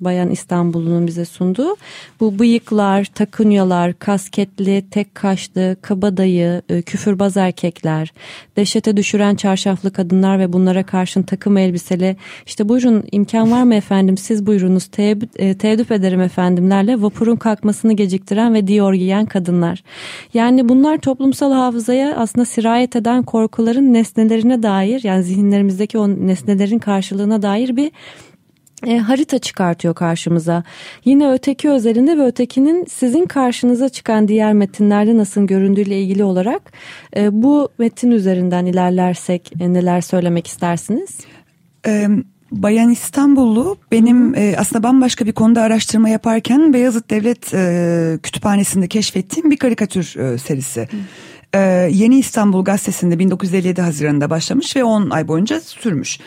Bayan 0.00 0.30
İstanbul'un 0.30 1.06
bize 1.06 1.24
sunduğu. 1.24 1.76
Bu 2.20 2.38
bıyıklar, 2.38 3.04
takunyalar, 3.04 3.98
kasketli, 3.98 4.84
tek 4.90 5.14
kaşlı, 5.14 5.76
kabadayı, 5.82 6.62
e, 6.68 6.82
küfürbaz 6.82 7.36
erkekler, 7.36 8.12
dehşete 8.56 8.96
düşüren 8.96 9.34
çarşaflı 9.34 9.92
kadınlar 9.92 10.38
ve 10.38 10.52
bunlara 10.52 10.82
karşın 10.82 11.22
takım 11.22 11.56
elbiseli 11.56 12.16
işte 12.46 12.68
buyurun 12.68 13.04
imkan 13.12 13.50
var 13.50 13.62
mı 13.62 13.74
efendim 13.74 14.16
siz 14.16 14.46
buyurunuz 14.46 14.84
e, 15.36 15.58
teeddüp 15.58 15.92
ederim 15.92 16.20
efendimlerle 16.20 17.02
vapurun 17.02 17.36
kalkmasını 17.36 17.92
geciktiren 17.92 18.54
ve 18.54 18.66
diyor 18.66 18.94
giyen 18.94 19.26
kadınlar. 19.26 19.82
Yani 20.34 20.68
bunlar 20.68 20.98
toplumsal 20.98 21.52
hafızaya 21.52 22.16
aslında 22.16 22.44
sirayet 22.44 22.96
eden 22.96 23.22
korkuların 23.22 23.92
nesnelerine 23.92 24.62
dair 24.62 25.04
yani 25.04 25.22
zihinlerimizdeki 25.22 25.98
o 25.98 26.08
nesnelerin 26.08 26.78
karşılığına 26.78 27.42
dair 27.42 27.76
bir 27.76 27.90
e, 28.86 28.98
harita 28.98 29.38
çıkartıyor 29.38 29.94
karşımıza. 29.94 30.62
Yine 31.04 31.32
öteki 31.32 31.70
özelinde 31.70 32.18
ve 32.18 32.26
ötekinin 32.26 32.84
sizin 32.84 33.26
karşınıza 33.26 33.88
çıkan 33.88 34.28
diğer 34.28 34.52
metinlerde 34.52 35.16
nasıl 35.16 35.46
göründüğüyle 35.46 36.00
ilgili 36.00 36.24
olarak 36.24 36.72
e, 37.16 37.42
bu 37.42 37.68
metin 37.78 38.10
üzerinden 38.10 38.66
ilerlersek 38.66 39.52
e, 39.60 39.72
neler 39.72 40.00
söylemek 40.00 40.46
istersiniz? 40.46 41.18
Bayan 42.52 42.90
İstanbullu 42.90 43.76
benim 43.92 44.34
e, 44.34 44.54
aslında 44.58 44.82
bambaşka 44.82 45.26
bir 45.26 45.32
konuda 45.32 45.62
araştırma 45.62 46.08
yaparken 46.08 46.72
Beyazıt 46.72 47.10
Devlet 47.10 47.54
e, 47.54 48.18
Kütüphanesi'nde 48.22 48.88
keşfettiğim 48.88 49.50
bir 49.50 49.56
karikatür 49.56 50.16
e, 50.16 50.38
serisi. 50.38 50.88
Yeni 51.90 52.18
İstanbul 52.18 52.64
Gazetesi'nde 52.64 53.18
1957 53.18 53.80
Haziran'da 53.82 54.30
başlamış 54.30 54.76
ve 54.76 54.84
10 54.84 55.10
ay 55.10 55.28
boyunca 55.28 55.60
sürmüş. 55.60 56.18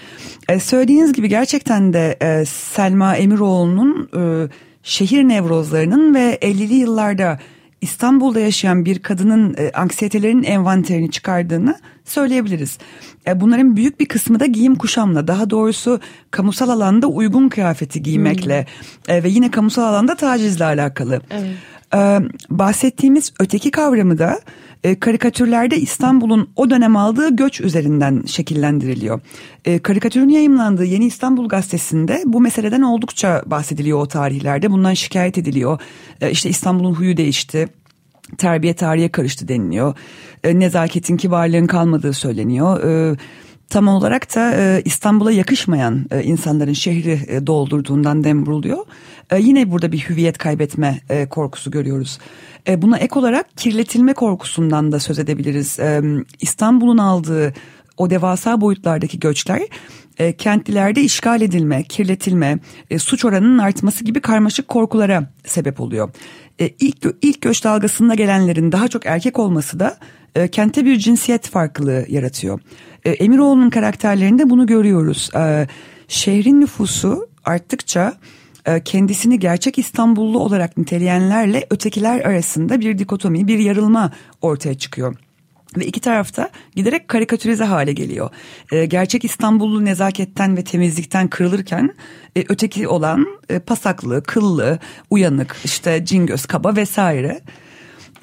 E, 0.49 0.59
söylediğiniz 0.59 1.13
gibi 1.13 1.29
gerçekten 1.29 1.93
de 1.93 2.17
e, 2.21 2.45
Selma 2.45 3.15
Emiroğlu'nun 3.15 4.09
e, 4.17 4.49
şehir 4.83 5.23
nevrozlarının 5.23 6.15
ve 6.15 6.37
50'li 6.41 6.73
yıllarda 6.73 7.39
İstanbul'da 7.81 8.39
yaşayan 8.39 8.85
bir 8.85 8.99
kadının 8.99 9.55
e, 9.57 9.71
anksiyetelerinin 9.71 10.43
envanterini 10.43 11.11
çıkardığını 11.11 11.79
söyleyebiliriz. 12.05 12.77
E, 13.29 13.41
bunların 13.41 13.75
büyük 13.75 13.99
bir 13.99 14.05
kısmı 14.05 14.39
da 14.39 14.45
giyim 14.45 14.75
kuşamla 14.75 15.27
daha 15.27 15.49
doğrusu 15.49 15.99
kamusal 16.31 16.69
alanda 16.69 17.07
uygun 17.07 17.49
kıyafeti 17.49 18.03
giymekle 18.03 18.65
hmm. 19.05 19.15
e, 19.15 19.23
ve 19.23 19.29
yine 19.29 19.51
kamusal 19.51 19.83
alanda 19.83 20.15
tacizle 20.15 20.65
alakalı. 20.65 21.21
Evet. 21.31 21.55
E, 21.93 22.19
bahsettiğimiz 22.49 23.33
öteki 23.39 23.71
kavramı 23.71 24.17
da 24.17 24.39
e, 24.83 24.99
karikatürlerde 24.99 25.77
İstanbul'un 25.77 26.49
o 26.55 26.69
dönem 26.69 26.95
aldığı 26.95 27.35
göç 27.35 27.61
üzerinden 27.61 28.23
şekillendiriliyor. 28.25 29.19
E, 29.65 29.79
karikatürün 29.79 30.29
yayımlandığı 30.29 30.85
Yeni 30.85 31.05
İstanbul 31.05 31.47
Gazetesi'nde 31.47 32.21
bu 32.25 32.41
meseleden 32.41 32.81
oldukça 32.81 33.43
bahsediliyor 33.45 33.99
o 33.99 34.07
tarihlerde. 34.07 34.71
Bundan 34.71 34.93
şikayet 34.93 35.37
ediliyor. 35.37 35.81
E, 36.21 36.31
işte 36.31 36.49
İstanbul'un 36.49 36.93
huyu 36.93 37.17
değişti 37.17 37.67
terbiye 38.37 38.73
tarihe 38.73 39.09
karıştı 39.09 39.47
deniliyor. 39.47 39.95
E, 40.43 40.59
nezaketin, 40.59 41.17
kibarlığın 41.17 41.67
kalmadığı 41.67 42.13
söyleniyor. 42.13 42.83
E, 42.83 43.17
tam 43.69 43.87
olarak 43.87 44.35
da 44.35 44.53
e, 44.53 44.81
İstanbul'a 44.85 45.31
yakışmayan 45.31 46.05
e, 46.11 46.23
insanların 46.23 46.73
şehri 46.73 47.47
doldurduğundan 47.47 48.23
dem 48.23 48.45
vuruluyor. 48.45 48.85
Yine 49.39 49.71
burada 49.71 49.91
bir 49.91 49.99
hüviyet 49.99 50.37
kaybetme 50.37 50.99
korkusu 51.29 51.71
görüyoruz. 51.71 52.19
Buna 52.77 52.97
ek 52.97 53.19
olarak 53.19 53.57
kirletilme 53.57 54.13
korkusundan 54.13 54.91
da 54.91 54.99
söz 54.99 55.19
edebiliriz. 55.19 55.79
İstanbul'un 56.41 56.97
aldığı 56.97 57.53
o 57.97 58.09
devasa 58.09 58.61
boyutlardaki 58.61 59.19
göçler 59.19 59.61
e, 60.19 60.33
kentlilerde 60.33 61.01
işgal 61.01 61.41
edilme, 61.41 61.83
kirletilme, 61.83 62.59
suç 62.97 63.25
oranının 63.25 63.57
artması 63.57 64.03
gibi 64.03 64.21
karmaşık 64.21 64.67
korkulara 64.67 65.31
sebep 65.45 65.79
oluyor. 65.79 66.09
E, 66.59 66.69
ilk 66.79 66.97
ilk 67.21 67.41
göç 67.41 67.63
dalgasında 67.63 68.15
gelenlerin 68.15 68.71
daha 68.71 68.87
çok 68.87 69.05
erkek 69.05 69.39
olması 69.39 69.79
da 69.79 69.97
e, 70.35 70.47
kente 70.47 70.85
bir 70.85 70.97
cinsiyet 70.97 71.47
farklılığı 71.47 72.05
yaratıyor. 72.09 72.59
E, 73.05 73.11
Emiroğlu'nun 73.11 73.69
karakterlerinde 73.69 74.49
bunu 74.49 74.65
görüyoruz. 74.65 75.29
E, 75.35 75.67
şehrin 76.07 76.61
nüfusu 76.61 77.27
arttıkça 77.45 78.13
e, 78.65 78.83
kendisini 78.83 79.39
gerçek 79.39 79.77
İstanbullu 79.79 80.39
olarak 80.39 80.77
niteleyenlerle 80.77 81.65
ötekiler 81.69 82.19
arasında 82.19 82.79
bir 82.79 82.97
dikotomi, 82.97 83.47
bir 83.47 83.59
yarılma 83.59 84.11
ortaya 84.41 84.77
çıkıyor. 84.77 85.15
Ve 85.77 85.85
iki 85.85 85.99
tarafta 85.99 86.49
giderek 86.75 87.07
karikatürize 87.07 87.63
hale 87.63 87.93
geliyor. 87.93 88.29
E, 88.71 88.85
gerçek 88.85 89.25
İstanbullu 89.25 89.85
nezaketten 89.85 90.57
ve 90.57 90.63
temizlikten 90.63 91.27
kırılırken 91.27 91.95
e, 92.37 92.43
öteki 92.49 92.87
olan 92.87 93.27
e, 93.49 93.59
pasaklı, 93.59 94.23
kıllı, 94.23 94.79
uyanık, 95.09 95.55
işte 95.63 96.05
cingöz, 96.05 96.45
kaba 96.45 96.75
vesaire. 96.75 97.41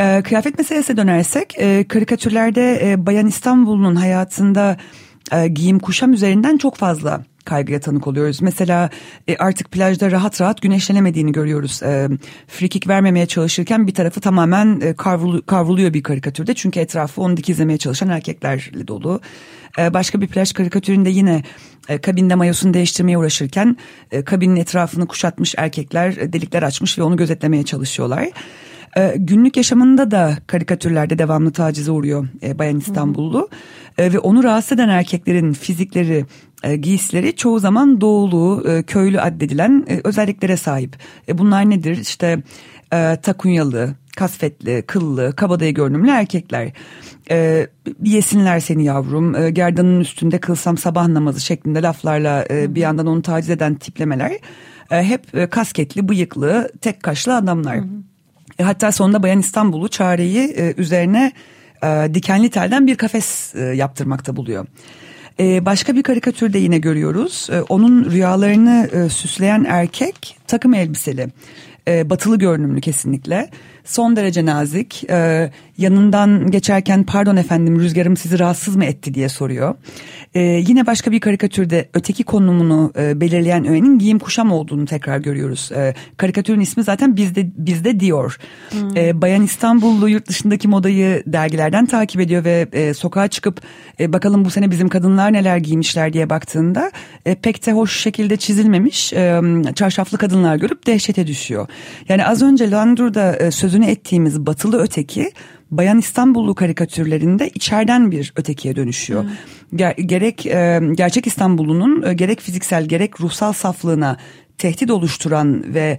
E, 0.01 0.23
kıyafet 0.23 0.59
meselesine 0.59 0.97
dönersek 0.97 1.55
e, 1.59 1.89
karikatürlerde 1.89 2.91
e, 2.91 3.07
Bayan 3.07 3.27
İstanbul'un 3.27 3.97
hayatında 3.97 4.77
e, 5.33 5.49
giyim 5.49 5.79
kuşam 5.79 6.13
üzerinden 6.13 6.57
çok 6.57 6.77
fazla 6.77 7.25
kaygıya 7.47 7.81
tanık 7.81 8.07
oluyoruz. 8.07 8.43
Mesela 8.43 8.91
e, 9.29 9.37
artık 9.37 9.71
plajda 9.71 10.11
rahat 10.11 10.41
rahat 10.41 10.63
güneşlenemediğini 10.63 11.33
görüyoruz. 11.33 11.83
E, 11.83 12.09
frikik 12.49 12.89
vermemeye 12.89 13.27
çalışırken 13.27 13.87
bir 13.87 13.95
tarafı 13.95 14.21
tamamen 14.21 14.81
e, 14.81 14.95
kavrulu, 14.95 15.47
kavruluyor 15.47 15.95
bir 15.95 16.03
karikatürde. 16.03 16.55
Çünkü 16.55 16.81
etrafı 16.81 17.23
onu 17.23 17.37
dikizlemeye 17.37 17.79
çalışan 17.79 18.09
erkeklerle 18.09 18.89
dolu. 18.89 19.21
E, 19.79 19.95
başka 19.95 20.21
bir 20.21 20.29
plaj 20.29 20.53
karikatüründe 20.53 21.11
yine 21.11 21.43
e, 21.89 21.99
kabinde 21.99 22.35
mayosunu 22.35 22.75
değiştirmeye 22.75 23.19
uğraşırken 23.19 23.77
e, 24.11 24.25
kabinin 24.25 24.57
etrafını 24.57 25.07
kuşatmış 25.07 25.55
erkekler 25.59 26.17
e, 26.17 26.33
delikler 26.33 26.63
açmış 26.63 26.99
ve 26.99 27.03
onu 27.03 27.17
gözetlemeye 27.17 27.63
çalışıyorlar. 27.63 28.29
E, 28.97 29.15
günlük 29.17 29.57
yaşamında 29.57 30.11
da 30.11 30.37
karikatürlerde 30.47 31.19
devamlı 31.19 31.53
tacize 31.53 31.91
uğruyor 31.91 32.29
e, 32.43 32.59
Bayan 32.59 32.79
İstanbullu. 32.79 33.49
E, 33.99 34.13
ve 34.13 34.19
onu 34.19 34.45
rahatsız 34.45 34.73
eden 34.73 34.89
erkeklerin 34.89 35.53
fizikleri, 35.53 36.25
e, 36.63 36.77
giysileri 36.77 37.37
çoğu 37.37 37.59
zaman 37.59 38.01
doğulu, 38.01 38.65
e, 38.69 38.83
köylü 38.83 39.21
addedilen 39.21 39.87
e, 39.89 40.01
özelliklere 40.05 40.57
sahip. 40.57 40.97
E, 41.29 41.39
bunlar 41.39 41.71
nedir? 41.71 41.97
İşte 41.97 42.43
e, 42.93 43.17
takunyalı, 43.23 43.95
kasvetli, 44.17 44.83
kıllı, 44.87 45.33
kabadayı 45.37 45.75
görünümlü 45.75 46.11
erkekler. 46.11 46.73
E, 47.31 47.67
yesinler 48.03 48.61
seni 48.61 48.85
yavrum, 48.85 49.35
e, 49.35 49.51
gerdanın 49.51 50.01
üstünde 50.01 50.39
kılsam 50.39 50.79
sabah 50.79 51.09
namazı 51.09 51.41
şeklinde 51.41 51.83
laflarla 51.83 52.45
e, 52.51 52.75
bir 52.75 52.81
yandan 52.81 53.07
onu 53.07 53.23
taciz 53.23 53.51
eden 53.51 53.75
tiplemeler. 53.75 54.33
E, 54.91 55.03
hep 55.03 55.35
e, 55.35 55.47
kasketli, 55.47 56.09
bıyıklı, 56.09 56.71
tek 56.81 57.03
kaşlı 57.03 57.37
adamlar. 57.37 57.77
Hı 57.77 57.81
hı. 57.81 58.16
E, 58.59 58.63
hatta 58.63 58.93
sonunda 58.93 59.23
Bayan 59.23 59.39
İstanbul'u 59.39 59.89
çareyi 59.89 60.49
e, 60.49 60.75
üzerine 60.77 61.33
e, 61.85 62.15
dikenli 62.15 62.51
telden 62.51 62.87
bir 62.87 62.97
kafes 62.97 63.55
e, 63.55 63.61
yaptırmakta 63.61 64.37
buluyor. 64.37 64.67
E, 65.41 65.67
başka 65.67 65.97
bir 65.97 66.03
karikatürde 66.03 66.59
yine 66.59 66.79
görüyoruz. 66.79 67.49
E, 67.53 67.63
onun 67.63 68.11
rüyalarını 68.11 68.91
e, 68.93 69.09
süsleyen 69.09 69.67
erkek 69.69 70.39
takım 70.47 70.75
elbiseli. 70.75 71.29
E, 71.89 72.11
batılı 72.11 72.39
görünümlü 72.39 72.81
kesinlikle 72.81 73.51
son 73.87 74.17
derece 74.17 74.47
nazik. 74.47 75.05
E, 75.11 75.51
yanından 75.79 76.51
geçerken 76.51 77.05
pardon 77.05 77.37
efendim 77.37 77.81
rüzgarım 77.81 78.17
sizi 78.17 78.39
rahatsız 78.39 78.77
mı 78.77 78.85
etti 78.85 79.15
diye 79.15 79.29
soruyor. 79.29 79.75
E, 80.35 80.41
yine 80.41 80.87
başka 80.87 81.13
bir 81.13 81.21
karikatürde 81.21 81.89
öteki 81.95 82.25
konumunu 82.25 82.93
e, 82.99 83.21
belirleyen 83.21 83.67
öğenin 83.67 83.99
giyim 83.99 84.19
kuşam 84.19 84.53
olduğunu 84.53 84.85
tekrar 84.85 85.19
görüyoruz. 85.19 85.73
E, 85.73 85.95
karikatürün 86.17 86.61
ismi 86.61 86.83
zaten 86.83 87.17
bizde 87.17 87.51
bizde 87.57 88.01
diyor. 88.01 88.37
Hmm. 88.71 88.97
E, 88.97 89.23
Bayan 89.23 89.43
İstanbullu 89.43 90.09
yurt 90.09 90.29
dışındaki 90.29 90.69
modayı 90.69 91.23
dergilerden 91.27 91.87
takip 91.87 92.21
ediyor 92.21 92.45
ve 92.45 92.69
e, 92.73 92.95
sokağa 92.95 93.29
çıkıp 93.29 93.61
e, 94.01 94.13
bakalım 94.13 94.45
bu 94.45 94.51
sene 94.51 94.71
bizim 94.71 94.89
kadınlar 94.89 95.33
neler 95.33 95.57
giymişler 95.57 96.13
diye 96.13 96.31
baktığında 96.31 96.91
e, 97.27 97.35
pek 97.35 97.67
de 97.67 97.73
hoş 97.73 98.01
şekilde 98.01 98.37
çizilmemiş 98.37 99.13
e, 99.13 99.43
çarşaflı 99.75 100.19
kadınlar 100.19 100.57
görüp 100.57 100.87
dehşete 100.87 101.27
düşüyor. 101.27 101.69
Yani 102.09 102.27
az 102.27 102.43
önce 102.43 102.71
Landru'da 102.71 103.37
e, 103.37 103.51
sözü 103.51 103.76
sözünü 103.77 103.91
ettiğimiz 103.91 104.47
batılı 104.47 104.83
öteki 104.83 105.33
Bayan 105.71 105.99
İstanbullu 105.99 106.55
karikatürlerinde 106.55 107.51
içeriden 107.55 108.11
bir 108.11 108.33
ötekiye 108.37 108.77
dönüşüyor. 108.77 109.23
Hmm. 109.23 109.79
Ger- 109.79 110.01
gerek 110.01 110.47
e, 110.47 110.81
gerçek 110.95 111.27
İstanbul'un 111.27 112.03
e, 112.03 112.15
gerek 112.15 112.41
fiziksel 112.41 112.87
gerek 112.87 113.21
ruhsal 113.21 113.53
saflığına 113.53 114.17
tehdit 114.59 114.91
oluşturan 114.91 115.75
ve 115.75 115.99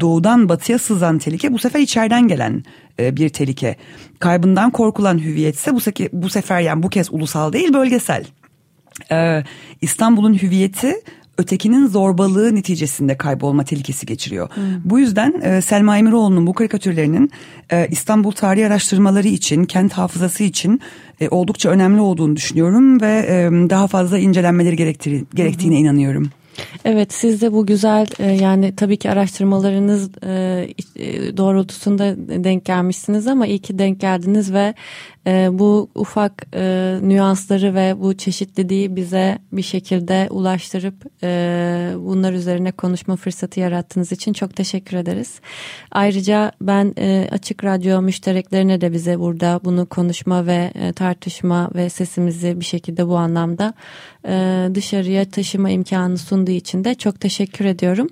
doğudan 0.00 0.48
batıya 0.48 0.78
sızan 0.78 1.18
tehlike 1.18 1.52
bu 1.52 1.58
sefer 1.58 1.80
içeriden 1.80 2.28
gelen 2.28 2.64
e, 3.00 3.16
bir 3.16 3.28
tehlike. 3.28 3.76
Kaybından 4.18 4.70
korkulan 4.70 5.18
hüviyetse 5.18 5.74
bu, 5.74 5.78
se- 5.78 6.08
bu 6.12 6.28
sefer 6.28 6.60
yani 6.60 6.82
bu 6.82 6.88
kez 6.88 7.08
ulusal 7.12 7.52
değil 7.52 7.72
bölgesel. 7.74 8.24
Ee, 9.12 9.44
İstanbul'un 9.80 10.34
hüviyeti 10.34 10.94
ötekinin 11.38 11.86
zorbalığı 11.86 12.54
neticesinde 12.54 13.16
kaybolma 13.16 13.64
tehlikesi 13.64 14.06
geçiriyor. 14.06 14.48
Hmm. 14.54 14.64
Bu 14.84 14.98
yüzden 14.98 15.40
e, 15.42 15.60
Selma 15.60 15.98
Emiroğlu'nun 15.98 16.46
bu 16.46 16.54
karikatürlerinin 16.54 17.30
e, 17.72 17.88
İstanbul 17.90 18.32
tarihi 18.32 18.66
araştırmaları 18.66 19.28
için, 19.28 19.64
kent 19.64 19.92
hafızası 19.92 20.44
için 20.44 20.80
e, 21.20 21.28
oldukça 21.28 21.70
önemli 21.70 22.00
olduğunu 22.00 22.36
düşünüyorum 22.36 23.00
ve 23.00 23.26
e, 23.28 23.70
daha 23.70 23.86
fazla 23.86 24.18
incelenmeleri 24.18 24.76
gerektiği, 24.76 25.24
gerektiğine 25.34 25.76
hmm. 25.76 25.84
inanıyorum. 25.84 26.30
Evet 26.84 27.12
siz 27.12 27.42
de 27.42 27.52
bu 27.52 27.66
güzel 27.66 28.06
e, 28.18 28.30
yani 28.30 28.76
tabii 28.76 28.96
ki 28.96 29.10
araştırmalarınız 29.10 30.10
e, 30.22 30.66
e, 30.96 31.36
doğrultusunda 31.36 32.14
denk 32.44 32.64
gelmişsiniz 32.64 33.26
ama 33.26 33.46
iyi 33.46 33.58
ki 33.58 33.78
denk 33.78 34.00
geldiniz 34.00 34.52
ve 34.52 34.74
bu 35.26 35.90
ufak 35.94 36.56
nüansları 37.02 37.74
ve 37.74 37.94
bu 38.00 38.16
çeşitliliği 38.16 38.96
bize 38.96 39.38
bir 39.52 39.62
şekilde 39.62 40.28
ulaştırıp 40.30 40.94
bunlar 42.06 42.32
üzerine 42.32 42.72
konuşma 42.72 43.16
fırsatı 43.16 43.60
yarattığınız 43.60 44.12
için 44.12 44.32
çok 44.32 44.56
teşekkür 44.56 44.96
ederiz. 44.96 45.40
Ayrıca 45.90 46.52
ben 46.60 46.94
Açık 47.30 47.64
Radyo 47.64 48.02
müştereklerine 48.02 48.80
de 48.80 48.92
bize 48.92 49.20
burada 49.20 49.60
bunu 49.64 49.86
konuşma 49.86 50.46
ve 50.46 50.72
tartışma 50.96 51.70
ve 51.74 51.88
sesimizi 51.88 52.60
bir 52.60 52.64
şekilde 52.64 53.08
bu 53.08 53.16
anlamda 53.16 53.74
dışarıya 54.74 55.24
taşıma 55.24 55.70
imkanı 55.70 56.18
sunduğu 56.18 56.50
için 56.50 56.84
de 56.84 56.94
çok 56.94 57.20
teşekkür 57.20 57.64
ediyorum. 57.64 58.08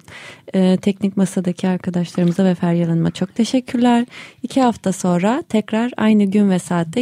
Ee, 0.54 0.78
teknik 0.82 1.16
masadaki 1.16 1.68
arkadaşlarımıza 1.68 2.44
ve 2.44 2.54
Feryal 2.54 2.88
Hanım'a 2.88 3.10
çok 3.10 3.34
teşekkürler. 3.34 4.06
İki 4.42 4.60
hafta 4.60 4.92
sonra 4.92 5.42
tekrar 5.48 5.92
aynı 5.96 6.24
gün 6.24 6.50
ve 6.50 6.58
saatte 6.58 7.01